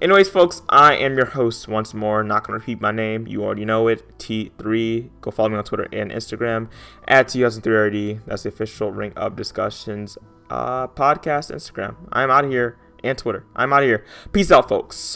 Anyways, 0.00 0.28
folks, 0.28 0.62
I 0.68 0.94
am 0.94 1.16
your 1.16 1.26
host 1.26 1.68
once 1.68 1.94
more. 1.94 2.22
Not 2.22 2.44
to 2.44 2.52
repeat 2.52 2.80
my 2.80 2.92
name. 2.92 3.26
You 3.26 3.44
already 3.44 3.64
know 3.64 3.88
it. 3.88 4.18
T3. 4.18 5.08
Go 5.20 5.30
follow 5.30 5.48
me 5.48 5.56
on 5.56 5.64
Twitter 5.64 5.88
and 5.92 6.10
Instagram 6.10 6.68
at 7.08 7.28
2003RD. 7.28 8.20
That's 8.26 8.42
the 8.44 8.50
official 8.50 8.92
Ring 8.92 9.12
of 9.16 9.36
Discussions 9.36 10.18
uh, 10.50 10.86
podcast 10.88 11.52
Instagram. 11.52 11.96
I'm 12.12 12.30
out 12.30 12.44
of 12.44 12.50
here 12.50 12.78
and 13.02 13.16
Twitter. 13.16 13.44
I'm 13.54 13.72
out 13.72 13.82
of 13.82 13.88
here. 13.88 14.04
Peace 14.32 14.52
out, 14.52 14.68
folks. 14.68 14.96